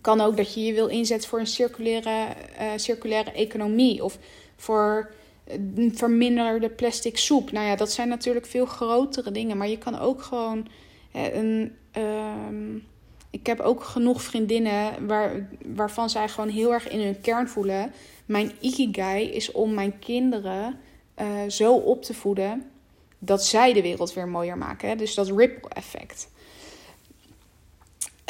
kan 0.00 0.20
ook 0.20 0.36
dat 0.36 0.54
je 0.54 0.64
je 0.64 0.72
wil 0.72 0.86
inzetten 0.86 1.28
voor 1.28 1.38
een 1.38 1.46
circulaire, 1.46 2.26
uh, 2.60 2.70
circulaire 2.76 3.32
economie 3.32 4.04
of 4.04 4.18
voor 4.56 5.14
verminderde 5.92 6.68
plastic 6.68 7.18
soep. 7.18 7.52
Nou 7.52 7.66
ja, 7.66 7.76
dat 7.76 7.92
zijn 7.92 8.08
natuurlijk 8.08 8.46
veel 8.46 8.66
grotere 8.66 9.30
dingen, 9.30 9.56
maar 9.56 9.68
je 9.68 9.78
kan 9.78 9.98
ook 9.98 10.22
gewoon 10.22 10.66
een. 11.12 11.76
Um, 11.96 12.92
ik 13.34 13.46
heb 13.46 13.60
ook 13.60 13.84
genoeg 13.84 14.22
vriendinnen 14.22 15.06
waar, 15.06 15.48
waarvan 15.66 16.10
zij 16.10 16.28
gewoon 16.28 16.48
heel 16.48 16.72
erg 16.72 16.88
in 16.88 17.00
hun 17.00 17.20
kern 17.20 17.48
voelen. 17.48 17.92
Mijn 18.26 18.52
ikigai 18.60 19.30
is 19.30 19.52
om 19.52 19.74
mijn 19.74 19.98
kinderen 19.98 20.80
uh, 21.20 21.26
zo 21.48 21.74
op 21.74 22.02
te 22.02 22.14
voeden 22.14 22.70
dat 23.18 23.44
zij 23.44 23.72
de 23.72 23.82
wereld 23.82 24.12
weer 24.12 24.28
mooier 24.28 24.58
maken. 24.58 24.98
Dus 24.98 25.14
dat 25.14 25.30
ripple 25.30 25.70
effect. 25.70 26.28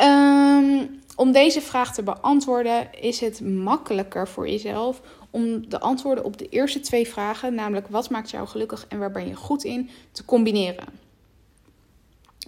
Um, 0.03 1.01
om 1.17 1.33
deze 1.33 1.61
vraag 1.61 1.95
te 1.95 2.03
beantwoorden 2.03 2.89
is 3.01 3.21
het 3.21 3.41
makkelijker 3.41 4.29
voor 4.29 4.49
jezelf 4.49 5.01
om 5.31 5.69
de 5.69 5.81
antwoorden 5.81 6.25
op 6.25 6.39
de 6.39 6.49
eerste 6.49 6.81
twee 6.81 7.09
vragen, 7.09 7.55
namelijk 7.55 7.89
wat 7.89 8.11
maakt 8.11 8.31
jou 8.31 8.47
gelukkig 8.47 8.87
en 8.89 8.99
waar 8.99 9.11
ben 9.11 9.29
je 9.29 9.35
goed 9.35 9.65
in, 9.65 9.91
te 10.13 10.25
combineren. 10.25 11.03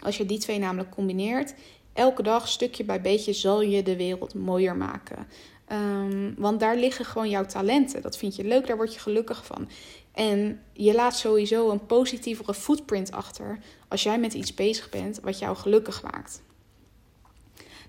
Als 0.02 0.16
je 0.16 0.26
die 0.26 0.38
twee 0.38 0.58
namelijk 0.58 0.90
combineert, 0.90 1.54
elke 1.96 2.22
dag, 2.22 2.48
stukje 2.48 2.84
bij 2.84 3.00
beetje, 3.00 3.32
zal 3.32 3.62
je 3.62 3.82
de 3.82 3.96
wereld 3.96 4.34
mooier 4.34 4.76
maken. 4.76 5.26
Um, 5.72 6.34
want 6.38 6.60
daar 6.60 6.76
liggen 6.76 7.04
gewoon 7.04 7.30
jouw 7.30 7.44
talenten. 7.44 8.02
Dat 8.02 8.16
vind 8.16 8.36
je 8.36 8.44
leuk, 8.44 8.66
daar 8.66 8.76
word 8.76 8.94
je 8.94 9.00
gelukkig 9.00 9.46
van. 9.46 9.68
En 10.12 10.60
je 10.72 10.94
laat 10.94 11.16
sowieso 11.16 11.70
een 11.70 11.86
positievere 11.86 12.54
footprint 12.54 13.12
achter 13.12 13.58
als 13.88 14.02
jij 14.02 14.18
met 14.18 14.34
iets 14.34 14.54
bezig 14.54 14.88
bent 14.88 15.20
wat 15.20 15.38
jou 15.38 15.56
gelukkig 15.56 16.02
maakt. 16.02 16.42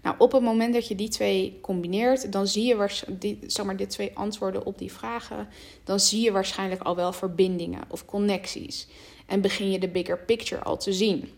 Nou, 0.02 0.16
op 0.18 0.32
het 0.32 0.42
moment 0.42 0.74
dat 0.74 0.88
je 0.88 0.96
die 0.96 1.10
twee 1.10 1.58
combineert, 1.62 2.32
dan 2.32 2.48
zie 2.48 2.66
je 2.66 3.04
die, 3.10 3.40
zeg 3.48 3.76
dit 3.76 3.90
twee 3.90 4.12
antwoorden 4.14 4.66
op 4.66 4.78
die 4.78 4.92
vragen, 4.92 5.48
dan 5.84 6.00
zie 6.00 6.22
je 6.22 6.32
waarschijnlijk 6.32 6.82
al 6.82 6.96
wel 6.96 7.14
verbindingen 7.14 7.84
of 7.88 8.06
connecties. 8.06 8.88
En 9.26 9.42
begin 9.42 9.72
je 9.72 9.80
de 9.80 9.88
bigger 9.88 10.20
picture 10.20 10.64
al 10.64 10.78
te 10.78 10.94
zien. 10.94 11.30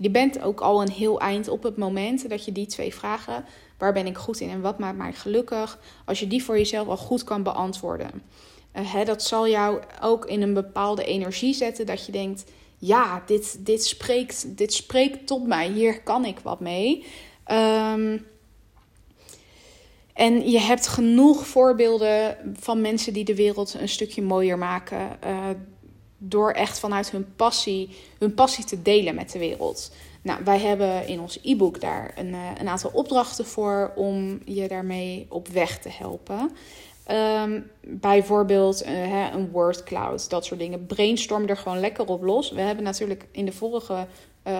Je 0.00 0.10
bent 0.10 0.42
ook 0.42 0.60
al 0.60 0.82
een 0.82 0.90
heel 0.90 1.20
eind 1.20 1.48
op 1.48 1.62
het 1.62 1.76
moment 1.76 2.28
dat 2.28 2.44
je 2.44 2.52
die 2.52 2.66
twee 2.66 2.94
vragen, 2.94 3.44
waar 3.78 3.92
ben 3.92 4.06
ik 4.06 4.16
goed 4.16 4.40
in 4.40 4.48
en 4.48 4.60
wat 4.60 4.78
maakt 4.78 4.96
mij 4.96 5.12
gelukkig, 5.12 5.78
als 6.04 6.20
je 6.20 6.26
die 6.26 6.44
voor 6.44 6.56
jezelf 6.56 6.88
al 6.88 6.96
goed 6.96 7.24
kan 7.24 7.42
beantwoorden. 7.42 8.22
Uh, 8.76 8.92
hè, 8.92 9.04
dat 9.04 9.22
zal 9.22 9.48
jou 9.48 9.80
ook 10.02 10.26
in 10.26 10.42
een 10.42 10.54
bepaalde 10.54 11.04
energie 11.04 11.54
zetten 11.54 11.86
dat 11.86 12.06
je 12.06 12.12
denkt, 12.12 12.44
ja, 12.78 13.22
dit, 13.26 13.66
dit, 13.66 13.84
spreekt, 13.84 14.56
dit 14.56 14.72
spreekt 14.72 15.26
tot 15.26 15.46
mij, 15.46 15.68
hier 15.68 16.02
kan 16.02 16.24
ik 16.24 16.38
wat 16.38 16.60
mee. 16.60 17.04
Um, 17.52 18.26
en 20.14 20.50
je 20.50 20.60
hebt 20.60 20.86
genoeg 20.86 21.46
voorbeelden 21.46 22.36
van 22.58 22.80
mensen 22.80 23.12
die 23.12 23.24
de 23.24 23.34
wereld 23.34 23.74
een 23.74 23.88
stukje 23.88 24.22
mooier 24.22 24.58
maken. 24.58 25.18
Uh, 25.26 25.48
door 26.22 26.50
echt 26.50 26.78
vanuit 26.78 27.10
hun 27.10 27.26
passie, 27.36 27.96
hun 28.18 28.34
passie 28.34 28.64
te 28.64 28.82
delen 28.82 29.14
met 29.14 29.32
de 29.32 29.38
wereld. 29.38 29.92
Nou, 30.22 30.44
wij 30.44 30.58
hebben 30.58 31.06
in 31.06 31.20
ons 31.20 31.38
e-book 31.42 31.80
daar 31.80 32.12
een, 32.16 32.34
eh, 32.34 32.50
een 32.58 32.68
aantal 32.68 32.90
opdrachten 32.94 33.46
voor 33.46 33.92
om 33.96 34.40
je 34.44 34.68
daarmee 34.68 35.26
op 35.28 35.48
weg 35.48 35.78
te 35.78 35.88
helpen. 35.92 36.50
Um, 37.10 37.70
bijvoorbeeld 37.80 38.86
uh, 38.86 39.32
een 39.32 39.50
word 39.50 39.84
cloud, 39.84 40.30
dat 40.30 40.44
soort 40.44 40.60
dingen. 40.60 40.86
Brainstorm 40.86 41.48
er 41.48 41.56
gewoon 41.56 41.80
lekker 41.80 42.06
op 42.06 42.22
los. 42.22 42.50
We 42.50 42.60
hebben 42.60 42.84
natuurlijk 42.84 43.26
in 43.30 43.44
de 43.44 43.52
vorige, 43.52 44.06
uh, 44.46 44.58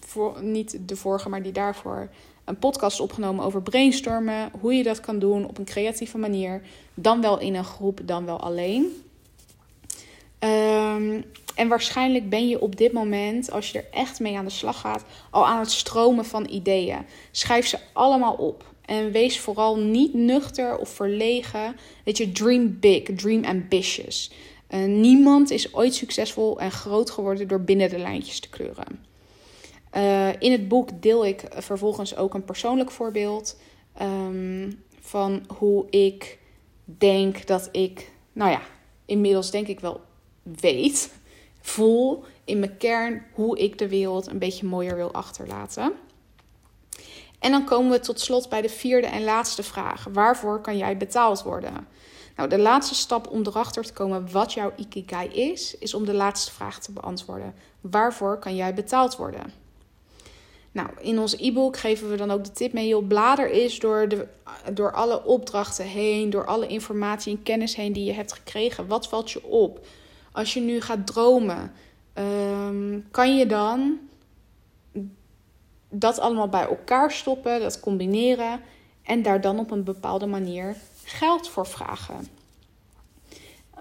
voor, 0.00 0.42
niet 0.42 0.78
de 0.88 0.96
vorige, 0.96 1.28
maar 1.28 1.42
die 1.42 1.52
daarvoor, 1.52 2.08
een 2.44 2.58
podcast 2.58 3.00
opgenomen 3.00 3.44
over 3.44 3.62
brainstormen. 3.62 4.50
Hoe 4.60 4.74
je 4.74 4.82
dat 4.82 5.00
kan 5.00 5.18
doen 5.18 5.48
op 5.48 5.58
een 5.58 5.64
creatieve 5.64 6.18
manier. 6.18 6.62
Dan 6.94 7.20
wel 7.20 7.38
in 7.38 7.54
een 7.54 7.64
groep, 7.64 8.00
dan 8.04 8.24
wel 8.24 8.40
alleen. 8.40 9.07
Um, 10.40 11.24
en 11.54 11.68
waarschijnlijk 11.68 12.28
ben 12.28 12.48
je 12.48 12.60
op 12.60 12.76
dit 12.76 12.92
moment, 12.92 13.50
als 13.50 13.70
je 13.70 13.78
er 13.78 13.86
echt 13.90 14.20
mee 14.20 14.36
aan 14.36 14.44
de 14.44 14.50
slag 14.50 14.80
gaat, 14.80 15.04
al 15.30 15.46
aan 15.46 15.58
het 15.58 15.70
stromen 15.70 16.24
van 16.24 16.48
ideeën. 16.50 17.06
Schrijf 17.30 17.66
ze 17.66 17.78
allemaal 17.92 18.34
op. 18.34 18.64
En 18.84 19.10
wees 19.10 19.40
vooral 19.40 19.76
niet 19.76 20.14
nuchter 20.14 20.78
of 20.78 20.88
verlegen. 20.88 21.76
Weet 22.04 22.16
je, 22.16 22.32
dream 22.32 22.78
big, 22.80 23.02
dream 23.02 23.44
ambitious. 23.44 24.32
Uh, 24.70 24.84
niemand 24.84 25.50
is 25.50 25.74
ooit 25.74 25.94
succesvol 25.94 26.60
en 26.60 26.70
groot 26.70 27.10
geworden 27.10 27.48
door 27.48 27.60
binnen 27.60 27.90
de 27.90 27.98
lijntjes 27.98 28.40
te 28.40 28.48
kleuren. 28.48 29.04
Uh, 29.96 30.28
in 30.40 30.52
het 30.52 30.68
boek 30.68 31.02
deel 31.02 31.26
ik 31.26 31.44
vervolgens 31.50 32.16
ook 32.16 32.34
een 32.34 32.44
persoonlijk 32.44 32.90
voorbeeld 32.90 33.60
um, 34.02 34.82
van 35.00 35.44
hoe 35.58 35.86
ik 35.90 36.38
denk 36.84 37.46
dat 37.46 37.68
ik, 37.72 38.10
nou 38.32 38.50
ja, 38.50 38.60
inmiddels 39.06 39.50
denk 39.50 39.66
ik 39.66 39.80
wel 39.80 40.00
weet, 40.60 41.12
voel 41.60 42.24
in 42.44 42.58
mijn 42.58 42.76
kern 42.76 43.26
hoe 43.32 43.58
ik 43.58 43.78
de 43.78 43.88
wereld 43.88 44.26
een 44.26 44.38
beetje 44.38 44.66
mooier 44.66 44.96
wil 44.96 45.12
achterlaten. 45.12 45.92
En 47.38 47.50
dan 47.50 47.64
komen 47.64 47.90
we 47.90 48.00
tot 48.00 48.20
slot 48.20 48.48
bij 48.48 48.60
de 48.60 48.68
vierde 48.68 49.06
en 49.06 49.24
laatste 49.24 49.62
vraag. 49.62 50.06
Waarvoor 50.12 50.60
kan 50.60 50.76
jij 50.76 50.96
betaald 50.96 51.42
worden? 51.42 51.86
Nou, 52.36 52.48
de 52.48 52.58
laatste 52.58 52.94
stap 52.94 53.30
om 53.30 53.46
erachter 53.46 53.84
te 53.84 53.92
komen 53.92 54.32
wat 54.32 54.52
jouw 54.52 54.72
ikigai 54.76 55.28
is, 55.28 55.76
is 55.78 55.94
om 55.94 56.04
de 56.04 56.14
laatste 56.14 56.52
vraag 56.52 56.80
te 56.80 56.92
beantwoorden. 56.92 57.54
Waarvoor 57.80 58.38
kan 58.38 58.56
jij 58.56 58.74
betaald 58.74 59.16
worden? 59.16 59.52
Nou, 60.72 60.88
in 61.00 61.18
ons 61.18 61.36
e-book 61.36 61.76
geven 61.76 62.10
we 62.10 62.16
dan 62.16 62.30
ook 62.30 62.44
de 62.44 62.52
tip 62.52 62.72
mee. 62.72 62.88
Je 62.88 63.02
blader 63.02 63.50
is 63.50 63.78
door, 63.78 64.08
de, 64.08 64.26
door 64.72 64.92
alle 64.92 65.24
opdrachten 65.24 65.84
heen, 65.84 66.30
door 66.30 66.46
alle 66.46 66.66
informatie 66.66 67.36
en 67.36 67.42
kennis 67.42 67.76
heen 67.76 67.92
die 67.92 68.04
je 68.04 68.12
hebt 68.12 68.32
gekregen. 68.32 68.86
Wat 68.86 69.08
valt 69.08 69.30
je 69.30 69.44
op? 69.44 69.86
Als 70.32 70.54
je 70.54 70.60
nu 70.60 70.80
gaat 70.80 71.06
dromen, 71.06 71.72
ehm, 72.12 73.00
kan 73.10 73.36
je 73.36 73.46
dan 73.46 73.98
dat 75.90 76.18
allemaal 76.18 76.48
bij 76.48 76.66
elkaar 76.68 77.12
stoppen, 77.12 77.60
dat 77.60 77.80
combineren 77.80 78.60
en 79.02 79.22
daar 79.22 79.40
dan 79.40 79.58
op 79.58 79.70
een 79.70 79.84
bepaalde 79.84 80.26
manier 80.26 80.76
geld 81.04 81.48
voor 81.48 81.66
vragen. 81.66 82.26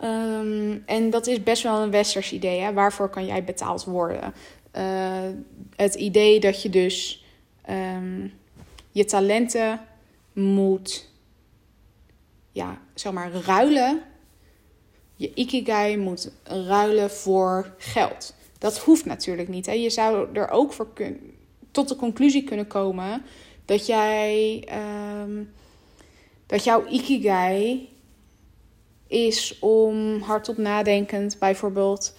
Ehm, 0.01 0.77
en 0.85 1.09
dat 1.09 1.27
is 1.27 1.43
best 1.43 1.63
wel 1.63 1.81
een 1.81 1.91
westers 1.91 2.31
idee. 2.31 2.59
Hè? 2.59 2.73
Waarvoor 2.73 3.09
kan 3.09 3.25
jij 3.25 3.43
betaald 3.43 3.83
worden? 3.83 4.33
Uh, 4.77 5.29
het 5.75 5.95
idee 5.95 6.39
dat 6.39 6.61
je 6.61 6.69
dus 6.69 7.25
um, 7.69 8.33
je 8.91 9.05
talenten 9.05 9.81
moet, 10.33 11.09
ja, 12.51 12.81
zeg 12.93 13.11
maar, 13.11 13.31
ruilen. 13.31 14.01
Je 15.17 15.31
ikigai 15.33 15.97
moet 15.97 16.31
ruilen 16.43 17.11
voor 17.11 17.73
geld. 17.77 18.33
Dat 18.57 18.77
hoeft 18.77 19.05
natuurlijk 19.05 19.47
niet. 19.47 19.65
Hè? 19.65 19.71
Je 19.71 19.89
zou 19.89 20.27
er 20.33 20.49
ook 20.49 20.73
voor 20.73 20.87
tot 21.71 21.87
de 21.87 21.95
conclusie 21.95 22.43
kunnen 22.43 22.67
komen 22.67 23.23
dat 23.65 23.85
jij, 23.85 24.63
um, 25.21 25.53
dat 26.45 26.63
jouw 26.63 26.85
ikigai 26.85 27.89
is 29.07 29.59
om 29.59 30.21
hardop 30.21 30.57
nadenkend 30.57 31.39
bijvoorbeeld 31.39 32.15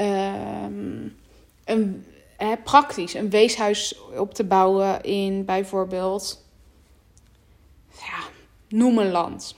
um, 0.00 1.16
een, 1.64 2.04
hè, 2.36 2.56
praktisch 2.56 3.14
een 3.14 3.30
weeshuis 3.30 4.00
op 4.16 4.34
te 4.34 4.44
bouwen 4.44 5.02
in 5.02 5.44
bijvoorbeeld, 5.44 6.44
ja, 7.90 8.22
noem 8.68 8.98
een 8.98 9.10
land. 9.10 9.56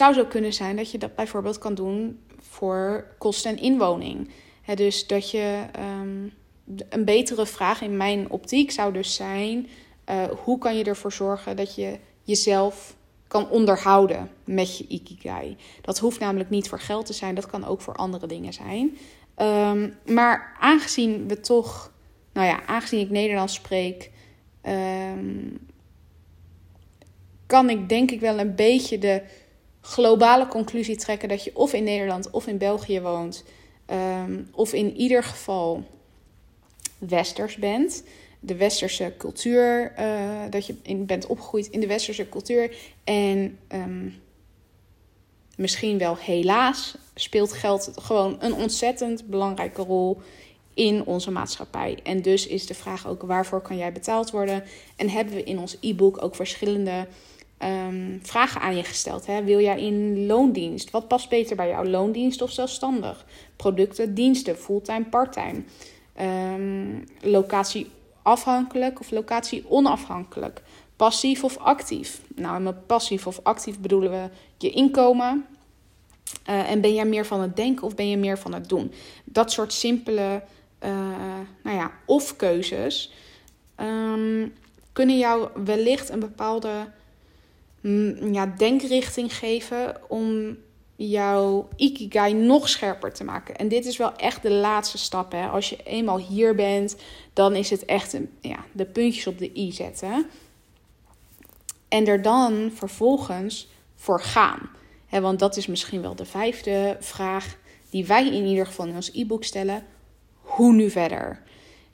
Zou 0.00 0.14
zo 0.14 0.24
kunnen 0.24 0.52
zijn 0.52 0.76
dat 0.76 0.90
je 0.90 0.98
dat 0.98 1.14
bijvoorbeeld 1.14 1.58
kan 1.58 1.74
doen 1.74 2.20
voor 2.38 3.06
kosten 3.18 3.50
en 3.50 3.62
inwoning. 3.62 4.30
dus 4.74 5.06
dat 5.06 5.30
je 5.30 5.64
um, 6.00 6.32
een 6.88 7.04
betere 7.04 7.46
vraag 7.46 7.80
in 7.80 7.96
mijn 7.96 8.30
optiek 8.30 8.70
zou 8.70 8.92
dus 8.92 9.14
zijn: 9.14 9.68
uh, 10.10 10.22
hoe 10.24 10.58
kan 10.58 10.76
je 10.76 10.84
ervoor 10.84 11.12
zorgen 11.12 11.56
dat 11.56 11.74
je 11.74 11.98
jezelf 12.22 12.96
kan 13.28 13.50
onderhouden 13.50 14.30
met 14.44 14.78
je 14.78 14.86
ikigai? 14.86 15.56
Dat 15.80 15.98
hoeft 15.98 16.20
namelijk 16.20 16.50
niet 16.50 16.68
voor 16.68 16.80
geld 16.80 17.06
te 17.06 17.12
zijn, 17.12 17.34
dat 17.34 17.46
kan 17.46 17.66
ook 17.66 17.80
voor 17.80 17.94
andere 17.94 18.26
dingen 18.26 18.52
zijn. 18.52 18.96
Um, 19.36 19.94
maar 20.06 20.56
aangezien 20.60 21.28
we 21.28 21.40
toch, 21.40 21.92
nou 22.32 22.46
ja, 22.46 22.66
aangezien 22.66 23.00
ik 23.00 23.10
Nederlands 23.10 23.54
spreek, 23.54 24.10
um, 24.66 25.58
kan 27.46 27.70
ik 27.70 27.88
denk 27.88 28.10
ik 28.10 28.20
wel 28.20 28.38
een 28.38 28.54
beetje 28.54 28.98
de 28.98 29.22
globale 29.80 30.46
conclusie 30.46 30.96
trekken 30.96 31.28
dat 31.28 31.44
je 31.44 31.56
of 31.56 31.72
in 31.72 31.84
Nederland 31.84 32.30
of 32.30 32.46
in 32.46 32.58
België 32.58 33.00
woont, 33.00 33.44
um, 33.90 34.48
of 34.52 34.72
in 34.72 34.96
ieder 34.96 35.22
geval 35.22 35.84
westers 36.98 37.56
bent. 37.56 38.04
De 38.40 38.56
westerse 38.56 39.14
cultuur, 39.18 39.92
uh, 39.98 40.40
dat 40.50 40.66
je 40.66 40.74
in, 40.82 41.06
bent 41.06 41.26
opgegroeid 41.26 41.66
in 41.66 41.80
de 41.80 41.86
westerse 41.86 42.28
cultuur. 42.28 42.76
En 43.04 43.58
um, 43.72 44.20
misschien 45.56 45.98
wel 45.98 46.16
helaas 46.16 46.96
speelt 47.14 47.52
geld 47.52 47.90
gewoon 47.94 48.36
een 48.38 48.54
ontzettend 48.54 49.26
belangrijke 49.26 49.82
rol 49.82 50.20
in 50.74 51.04
onze 51.04 51.30
maatschappij. 51.30 51.98
En 52.02 52.22
dus 52.22 52.46
is 52.46 52.66
de 52.66 52.74
vraag 52.74 53.08
ook 53.08 53.22
waarvoor 53.22 53.60
kan 53.60 53.76
jij 53.76 53.92
betaald 53.92 54.30
worden? 54.30 54.64
En 54.96 55.08
hebben 55.08 55.34
we 55.34 55.44
in 55.44 55.58
ons 55.58 55.76
e-book 55.80 56.22
ook 56.22 56.34
verschillende 56.34 57.06
um, 57.62 58.20
vragen 58.22 58.60
aan 58.60 58.76
je 58.76 58.82
gesteld. 58.82 59.26
Hè? 59.26 59.44
Wil 59.44 59.60
jij 59.60 59.80
in 59.80 60.26
loondienst? 60.26 60.90
Wat 60.90 61.08
past 61.08 61.28
beter 61.28 61.56
bij 61.56 61.68
jou? 61.68 61.88
Loondienst 61.88 62.42
of 62.42 62.50
zelfstandig? 62.50 63.24
Producten, 63.56 64.14
diensten, 64.14 64.56
fulltime, 64.56 65.04
parttime? 65.04 65.62
Um, 66.20 67.04
locatie 67.20 67.90
afhankelijk 68.22 69.00
of 69.00 69.10
locatie 69.10 69.64
onafhankelijk? 69.68 70.62
Passief 70.96 71.44
of 71.44 71.56
actief? 71.56 72.20
Nou, 72.34 72.60
met 72.60 72.86
passief 72.86 73.26
of 73.26 73.40
actief 73.42 73.78
bedoelen 73.78 74.10
we 74.10 74.28
je 74.58 74.70
inkomen. 74.70 75.46
Uh, 76.48 76.70
en 76.70 76.80
ben 76.80 76.94
jij 76.94 77.04
meer 77.04 77.26
van 77.26 77.40
het 77.40 77.56
denken 77.56 77.86
of 77.86 77.94
ben 77.94 78.08
je 78.08 78.16
meer 78.16 78.38
van 78.38 78.54
het 78.54 78.68
doen? 78.68 78.92
Dat 79.24 79.52
soort 79.52 79.72
simpele, 79.72 80.42
uh, 80.84 80.90
nou 81.62 81.76
ja, 81.76 81.90
of-keuzes 82.06 83.12
um, 83.80 84.54
kunnen 84.92 85.18
jou 85.18 85.48
wellicht 85.64 86.08
een 86.08 86.20
bepaalde 86.20 86.70
ja, 88.32 88.46
denkrichting 88.46 89.36
geven 89.36 90.10
om 90.10 90.56
jouw 90.96 91.68
ikigai 91.76 92.34
nog 92.34 92.68
scherper 92.68 93.12
te 93.12 93.24
maken. 93.24 93.56
En 93.56 93.68
dit 93.68 93.86
is 93.86 93.96
wel 93.96 94.16
echt 94.16 94.42
de 94.42 94.50
laatste 94.50 94.98
stap. 94.98 95.32
Hè? 95.32 95.46
Als 95.46 95.70
je 95.70 95.82
eenmaal 95.84 96.18
hier 96.18 96.54
bent, 96.54 96.96
dan 97.32 97.54
is 97.54 97.70
het 97.70 97.84
echt 97.84 98.12
een, 98.12 98.30
ja, 98.40 98.64
de 98.72 98.84
puntjes 98.84 99.26
op 99.26 99.38
de 99.38 99.50
i 99.56 99.72
zetten. 99.72 100.26
En 101.88 102.06
er 102.06 102.22
dan 102.22 102.70
vervolgens 102.74 103.68
voor 103.94 104.20
gaan. 104.20 104.70
He, 105.06 105.20
want 105.20 105.38
dat 105.38 105.56
is 105.56 105.66
misschien 105.66 106.02
wel 106.02 106.14
de 106.14 106.24
vijfde 106.24 106.96
vraag 107.00 107.56
die 107.90 108.06
wij 108.06 108.26
in 108.26 108.46
ieder 108.46 108.66
geval 108.66 108.86
in 108.86 108.94
ons 108.94 109.10
e-book 109.12 109.44
stellen. 109.44 109.84
Hoe 110.34 110.72
nu 110.72 110.90
verder? 110.90 111.42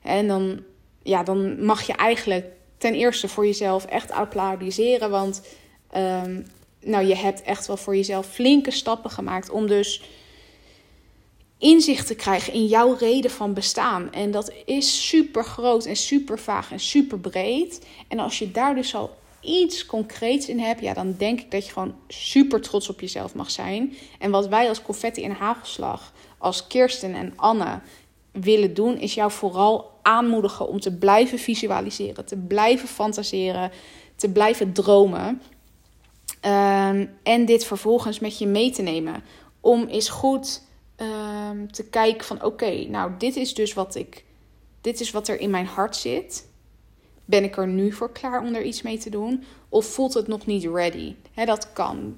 En 0.01 0.27
dan, 0.27 0.63
ja, 1.03 1.23
dan 1.23 1.65
mag 1.65 1.81
je 1.81 1.93
eigenlijk 1.93 2.45
ten 2.77 2.93
eerste 2.93 3.27
voor 3.27 3.45
jezelf 3.45 3.85
echt 3.85 4.11
applaudisseren. 4.11 5.09
Want 5.09 5.41
um, 5.95 6.45
nou, 6.81 7.05
je 7.05 7.15
hebt 7.15 7.41
echt 7.41 7.67
wel 7.67 7.77
voor 7.77 7.95
jezelf 7.95 8.27
flinke 8.27 8.71
stappen 8.71 9.11
gemaakt 9.11 9.49
om 9.49 9.67
dus 9.67 10.01
inzicht 11.57 12.07
te 12.07 12.15
krijgen 12.15 12.53
in 12.53 12.65
jouw 12.65 12.93
reden 12.93 13.31
van 13.31 13.53
bestaan. 13.53 14.13
En 14.13 14.31
dat 14.31 14.53
is 14.65 15.07
super 15.07 15.43
groot 15.43 15.85
en 15.85 15.95
super 15.95 16.39
vaag 16.39 16.71
en 16.71 16.79
super 16.79 17.19
breed. 17.19 17.85
En 18.07 18.19
als 18.19 18.39
je 18.39 18.51
daar 18.51 18.75
dus 18.75 18.95
al 18.95 19.15
iets 19.41 19.85
concreets 19.85 20.47
in 20.47 20.59
hebt, 20.59 20.81
ja, 20.81 20.93
dan 20.93 21.15
denk 21.17 21.39
ik 21.39 21.51
dat 21.51 21.65
je 21.65 21.71
gewoon 21.71 21.95
super 22.07 22.61
trots 22.61 22.89
op 22.89 22.99
jezelf 22.99 23.35
mag 23.35 23.51
zijn. 23.51 23.93
En 24.19 24.31
wat 24.31 24.47
wij 24.47 24.69
als 24.69 24.81
confetti 24.81 25.23
en 25.23 25.31
hagelslag, 25.31 26.13
als 26.37 26.67
Kirsten 26.67 27.13
en 27.13 27.33
Anne 27.35 27.79
willen 28.31 28.73
doen, 28.73 28.97
is 28.97 29.13
jou 29.13 29.31
vooral 29.31 29.91
aanmoedigen 30.01 30.67
om 30.67 30.79
te 30.79 30.97
blijven 30.97 31.39
visualiseren, 31.39 32.25
te 32.25 32.37
blijven 32.37 32.87
fantaseren, 32.87 33.71
te 34.15 34.29
blijven 34.29 34.73
dromen. 34.73 35.41
Ehm, 36.39 37.05
en 37.23 37.45
dit 37.45 37.65
vervolgens 37.65 38.19
met 38.19 38.37
je 38.37 38.47
mee 38.47 38.71
te 38.71 38.81
nemen. 38.81 39.23
Om 39.59 39.87
eens 39.87 40.09
goed 40.09 40.61
um, 40.97 41.71
te 41.71 41.83
kijken 41.83 42.25
van 42.25 42.43
oké, 42.43 42.85
nou 42.89 43.11
dit 43.17 43.35
is 43.35 43.53
dus 43.53 43.73
wat 43.73 43.95
ik, 43.95 44.25
dit 44.81 44.99
is 44.99 45.11
wat 45.11 45.27
er 45.27 45.39
in 45.39 45.49
mijn 45.49 45.65
hart 45.65 45.95
zit. 45.95 46.47
Ben 47.25 47.43
ik 47.43 47.57
er 47.57 47.67
nu 47.67 47.91
voor 47.91 48.11
klaar 48.11 48.41
om 48.41 48.53
er 48.53 48.63
iets 48.63 48.81
mee 48.81 48.97
te 48.97 49.09
doen? 49.09 49.43
Of 49.69 49.85
voelt 49.85 50.13
het 50.13 50.27
nog 50.27 50.45
niet 50.45 50.65
ready? 50.65 51.15
dat 51.45 51.73
kan. 51.73 52.15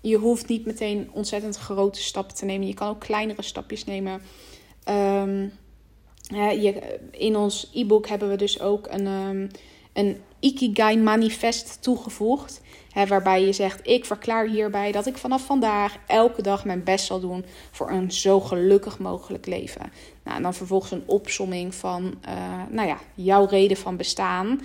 Je 0.00 0.16
hoeft 0.16 0.48
niet 0.48 0.66
meteen 0.66 1.10
ontzettend 1.12 1.56
grote 1.56 2.02
stappen 2.02 2.36
te 2.36 2.44
nemen. 2.44 2.66
Je 2.66 2.74
kan 2.74 2.88
ook 2.88 3.00
kleinere 3.00 3.42
stapjes 3.42 3.84
nemen. 3.84 4.22
Um, 4.88 5.52
je, 6.30 6.98
in 7.10 7.36
ons 7.36 7.70
e-book 7.74 8.08
hebben 8.08 8.28
we 8.28 8.36
dus 8.36 8.60
ook 8.60 8.86
een, 8.90 9.06
een 9.92 10.20
Ikigai 10.40 10.98
manifest 10.98 11.82
toegevoegd. 11.82 12.60
waarbij 13.08 13.44
je 13.44 13.52
zegt: 13.52 13.80
Ik 13.82 14.04
verklaar 14.04 14.46
hierbij 14.46 14.92
dat 14.92 15.06
ik 15.06 15.18
vanaf 15.18 15.44
vandaag 15.44 15.96
elke 16.06 16.42
dag 16.42 16.64
mijn 16.64 16.84
best 16.84 17.06
zal 17.06 17.20
doen 17.20 17.44
voor 17.70 17.90
een 17.90 18.12
zo 18.12 18.40
gelukkig 18.40 18.98
mogelijk 18.98 19.46
leven. 19.46 19.92
Nou, 20.24 20.36
en 20.36 20.42
dan 20.42 20.54
vervolgens 20.54 20.90
een 20.90 21.02
opsomming 21.06 21.74
van 21.74 22.14
uh, 22.28 22.62
nou 22.70 22.88
ja, 22.88 22.98
jouw 23.14 23.44
reden 23.44 23.76
van 23.76 23.96
bestaan. 23.96 24.60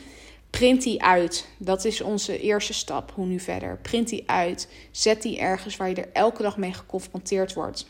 Print 0.49 0.83
die 0.83 1.03
uit. 1.03 1.47
Dat 1.57 1.85
is 1.85 2.01
onze 2.01 2.39
eerste 2.39 2.73
stap. 2.73 3.11
Hoe 3.15 3.25
nu 3.25 3.39
verder? 3.39 3.77
Print 3.81 4.09
die 4.09 4.23
uit. 4.25 4.67
Zet 4.91 5.21
die 5.21 5.39
ergens 5.39 5.77
waar 5.77 5.89
je 5.89 5.95
er 5.95 6.09
elke 6.13 6.41
dag 6.41 6.57
mee 6.57 6.73
geconfronteerd 6.73 7.53
wordt. 7.53 7.85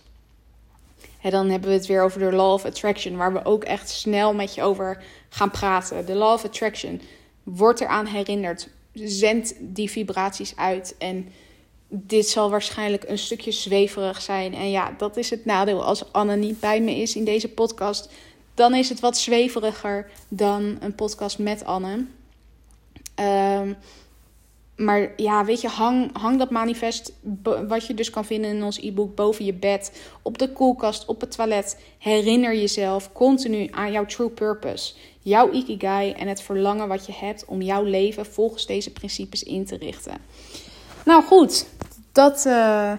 En 1.21 1.31
dan 1.31 1.49
hebben 1.49 1.69
we 1.69 1.75
het 1.75 1.85
weer 1.85 2.03
over 2.03 2.19
de 2.19 2.31
Law 2.31 2.53
of 2.53 2.65
Attraction, 2.65 3.15
waar 3.15 3.33
we 3.33 3.45
ook 3.45 3.63
echt 3.63 3.89
snel 3.89 4.33
met 4.33 4.55
je 4.55 4.61
over 4.61 5.03
gaan 5.29 5.51
praten. 5.51 6.05
De 6.05 6.13
Law 6.13 6.33
of 6.33 6.45
Attraction. 6.45 7.01
Word 7.45 7.81
eraan 7.81 8.05
herinnerd. 8.05 8.69
Zend 8.93 9.55
die 9.59 9.89
vibraties 9.89 10.55
uit. 10.55 10.95
En 10.97 11.27
dit 11.87 12.27
zal 12.27 12.49
waarschijnlijk 12.49 13.03
een 13.07 13.17
stukje 13.17 13.51
zweverig 13.51 14.21
zijn. 14.21 14.53
En 14.53 14.69
ja, 14.69 14.93
dat 14.97 15.17
is 15.17 15.29
het 15.29 15.45
nadeel 15.45 15.83
als 15.83 16.13
Anne 16.13 16.35
niet 16.35 16.59
bij 16.59 16.81
me 16.81 16.95
is 16.95 17.15
in 17.15 17.25
deze 17.25 17.49
podcast. 17.49 18.09
Dan 18.53 18.73
is 18.75 18.89
het 18.89 18.99
wat 18.99 19.17
zweveriger 19.17 20.11
dan 20.27 20.77
een 20.79 20.95
podcast 20.95 21.39
met 21.39 21.65
Anne. 21.65 22.05
Um, 23.59 23.77
maar 24.75 25.13
ja, 25.15 25.45
weet 25.45 25.61
je, 25.61 25.67
hang, 25.67 26.17
hang 26.17 26.37
dat 26.37 26.49
manifest, 26.49 27.13
wat 27.67 27.87
je 27.87 27.93
dus 27.93 28.09
kan 28.09 28.25
vinden 28.25 28.49
in 28.49 28.63
ons 28.63 28.77
e-book, 28.77 29.15
boven 29.15 29.45
je 29.45 29.53
bed, 29.53 30.07
op 30.21 30.37
de 30.37 30.51
koelkast, 30.51 31.05
op 31.05 31.21
het 31.21 31.31
toilet. 31.31 31.79
Herinner 31.97 32.55
jezelf 32.55 33.11
continu 33.11 33.67
aan 33.71 33.91
jouw 33.91 34.05
true 34.05 34.29
purpose, 34.29 34.93
jouw 35.25 35.51
ikigai 35.51 36.11
en 36.11 36.27
het 36.27 36.41
verlangen 36.41 36.87
wat 36.87 37.05
je 37.05 37.13
hebt 37.13 37.45
om 37.45 37.61
jouw 37.61 37.83
leven 37.83 38.25
volgens 38.25 38.65
deze 38.65 38.91
principes 38.91 39.43
in 39.43 39.65
te 39.65 39.77
richten. 39.77 40.17
Nou 41.05 41.23
goed, 41.23 41.65
dat, 42.11 42.45
uh, 42.47 42.91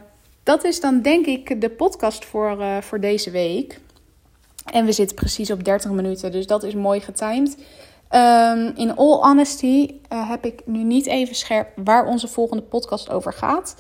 dat 0.43 0.65
is 0.65 0.81
dan 0.81 1.03
denk 1.03 1.27
ik 1.27 1.61
de 1.61 1.71
podcast 1.71 2.25
voor, 2.25 2.61
uh, 2.61 2.77
voor 2.81 3.01
deze 3.01 3.31
week. 3.31 3.81
En 4.73 4.85
we 4.85 4.93
zitten 4.93 5.17
precies 5.17 5.51
op 5.51 5.65
30 5.65 5.91
minuten, 5.91 6.33
dus 6.33 6.47
dat 6.47 6.63
is 6.63 6.75
mooi 6.75 7.01
getimed. 7.01 7.57
Um, 8.11 8.73
in 8.77 8.97
all 8.97 9.19
honesty 9.21 9.91
uh, 10.13 10.31
heb 10.31 10.45
ik 10.45 10.63
nu 10.65 10.83
niet 10.83 11.07
even 11.07 11.35
scherp 11.35 11.69
waar 11.85 12.07
onze 12.07 12.29
volgende 12.29 12.63
podcast 12.63 13.11
over 13.11 13.33
gaat. 13.33 13.77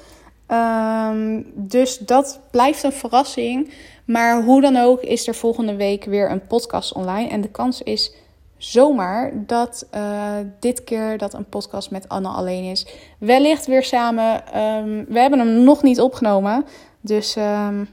Um, 0.48 1.52
dus 1.54 1.98
dat 1.98 2.40
blijft 2.50 2.82
een 2.82 2.92
verrassing. 2.92 3.72
Maar 4.04 4.42
hoe 4.42 4.60
dan 4.60 4.76
ook 4.76 5.00
is 5.00 5.26
er 5.26 5.34
volgende 5.34 5.76
week 5.76 6.04
weer 6.04 6.30
een 6.30 6.46
podcast 6.46 6.92
online. 6.92 7.28
En 7.28 7.40
de 7.40 7.50
kans 7.50 7.82
is 7.82 8.12
zomaar 8.56 9.32
dat 9.46 9.86
uh, 9.94 10.32
dit 10.60 10.84
keer 10.84 11.18
dat 11.18 11.34
een 11.34 11.48
podcast 11.48 11.90
met 11.90 12.08
Anne 12.08 12.28
alleen 12.28 12.64
is. 12.70 12.86
Wellicht 13.18 13.66
weer 13.66 13.84
samen. 13.84 14.34
Um, 14.62 15.04
we 15.08 15.18
hebben 15.18 15.38
hem 15.38 15.64
nog 15.64 15.82
niet 15.82 16.00
opgenomen. 16.00 16.64
Dus 17.00 17.36
een 17.36 17.86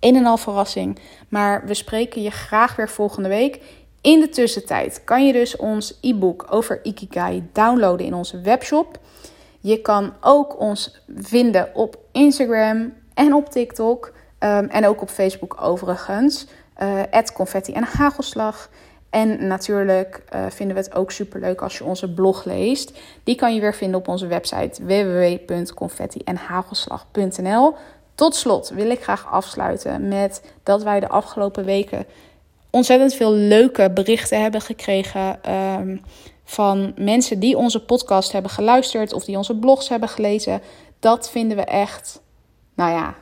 en 0.00 0.26
al 0.26 0.36
verrassing. 0.36 0.98
Maar 1.28 1.66
we 1.66 1.74
spreken 1.74 2.22
je 2.22 2.30
graag 2.30 2.76
weer 2.76 2.88
volgende 2.88 3.28
week. 3.28 3.60
In 4.00 4.20
de 4.20 4.28
tussentijd 4.28 5.04
kan 5.04 5.26
je 5.26 5.32
dus 5.32 5.56
ons 5.56 5.98
e-book 6.00 6.46
over 6.50 6.84
Ikigai 6.84 7.48
downloaden 7.52 8.06
in 8.06 8.14
onze 8.14 8.40
webshop. 8.40 8.98
Je 9.60 9.80
kan 9.80 10.12
ook 10.20 10.60
ons 10.60 11.02
vinden 11.16 11.74
op 11.74 11.98
Instagram 12.12 12.92
en 13.14 13.34
op 13.34 13.48
TikTok. 13.48 14.12
Um, 14.38 14.66
en 14.66 14.86
ook 14.86 15.02
op 15.02 15.08
Facebook 15.08 15.56
overigens. 15.60 16.46
Uh, 16.82 17.22
confetti 17.34 17.72
en 17.72 17.82
hagelslag. 17.82 18.70
En 19.16 19.46
natuurlijk 19.46 20.22
uh, 20.34 20.46
vinden 20.48 20.76
we 20.76 20.82
het 20.82 20.94
ook 20.94 21.10
superleuk 21.10 21.62
als 21.62 21.78
je 21.78 21.84
onze 21.84 22.12
blog 22.12 22.44
leest. 22.44 22.98
Die 23.24 23.34
kan 23.34 23.54
je 23.54 23.60
weer 23.60 23.74
vinden 23.74 24.00
op 24.00 24.08
onze 24.08 24.26
website 24.26 24.84
www.confetti-en-hagelslag.nl. 24.84 27.74
Tot 28.14 28.34
slot 28.34 28.68
wil 28.68 28.90
ik 28.90 29.02
graag 29.02 29.26
afsluiten 29.30 30.08
met 30.08 30.42
dat 30.62 30.82
wij 30.82 31.00
de 31.00 31.08
afgelopen 31.08 31.64
weken 31.64 32.06
ontzettend 32.70 33.14
veel 33.14 33.32
leuke 33.32 33.90
berichten 33.90 34.42
hebben 34.42 34.60
gekregen 34.60 35.52
um, 35.78 36.02
van 36.44 36.92
mensen 36.96 37.38
die 37.38 37.56
onze 37.56 37.84
podcast 37.84 38.32
hebben 38.32 38.50
geluisterd 38.50 39.12
of 39.12 39.24
die 39.24 39.36
onze 39.36 39.56
blogs 39.56 39.88
hebben 39.88 40.08
gelezen. 40.08 40.60
Dat 41.00 41.30
vinden 41.30 41.56
we 41.56 41.64
echt, 41.64 42.20
nou 42.74 42.90
ja, 42.90 43.14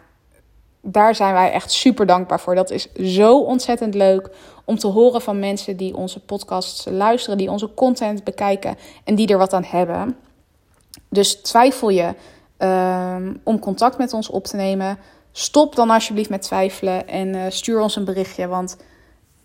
daar 0.84 1.14
zijn 1.14 1.32
wij 1.32 1.52
echt 1.52 1.72
super 1.72 2.06
dankbaar 2.06 2.40
voor. 2.40 2.54
Dat 2.54 2.70
is 2.70 2.92
zo 2.92 3.38
ontzettend 3.40 3.94
leuk 3.94 4.30
om 4.64 4.78
te 4.78 4.86
horen 4.86 5.22
van 5.22 5.38
mensen 5.38 5.76
die 5.76 5.96
onze 5.96 6.20
podcasts 6.20 6.86
luisteren, 6.90 7.38
die 7.38 7.50
onze 7.50 7.74
content 7.74 8.24
bekijken 8.24 8.76
en 9.04 9.14
die 9.14 9.28
er 9.28 9.38
wat 9.38 9.52
aan 9.52 9.64
hebben. 9.64 10.16
Dus 11.08 11.34
twijfel 11.34 11.88
je 11.88 12.14
um, 12.58 13.40
om 13.44 13.58
contact 13.58 13.98
met 13.98 14.12
ons 14.12 14.28
op 14.28 14.44
te 14.44 14.56
nemen. 14.56 14.98
Stop 15.32 15.74
dan 15.74 15.90
alsjeblieft 15.90 16.30
met 16.30 16.42
twijfelen 16.42 17.08
en 17.08 17.34
uh, 17.34 17.42
stuur 17.48 17.80
ons 17.80 17.96
een 17.96 18.04
berichtje, 18.04 18.46
want 18.46 18.76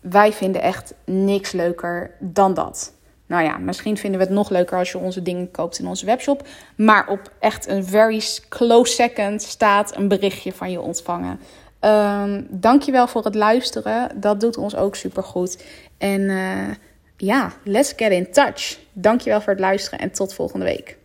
wij 0.00 0.32
vinden 0.32 0.62
echt 0.62 0.94
niks 1.04 1.52
leuker 1.52 2.14
dan 2.18 2.54
dat. 2.54 2.92
Nou 3.30 3.44
ja, 3.44 3.58
misschien 3.58 3.96
vinden 3.96 4.20
we 4.20 4.26
het 4.26 4.34
nog 4.34 4.50
leuker 4.50 4.78
als 4.78 4.90
je 4.90 4.98
onze 4.98 5.22
dingen 5.22 5.50
koopt 5.50 5.78
in 5.78 5.86
onze 5.86 6.06
webshop. 6.06 6.48
Maar 6.76 7.08
op 7.08 7.32
echt 7.38 7.68
een 7.68 7.84
very 7.84 8.22
close 8.48 8.92
second 8.92 9.42
staat 9.42 9.96
een 9.96 10.08
berichtje 10.08 10.52
van 10.52 10.70
je 10.70 10.80
ontvangen. 10.80 11.40
Um, 11.80 12.46
dankjewel 12.50 13.08
voor 13.08 13.24
het 13.24 13.34
luisteren. 13.34 14.20
Dat 14.20 14.40
doet 14.40 14.56
ons 14.56 14.76
ook 14.76 14.96
super 14.96 15.22
goed. 15.22 15.64
En 15.98 16.20
uh, 16.20 16.68
ja, 17.16 17.52
let's 17.64 17.92
get 17.96 18.10
in 18.10 18.32
touch. 18.32 18.78
Dankjewel 18.92 19.40
voor 19.40 19.52
het 19.52 19.60
luisteren 19.60 19.98
en 19.98 20.10
tot 20.10 20.34
volgende 20.34 20.64
week. 20.64 20.99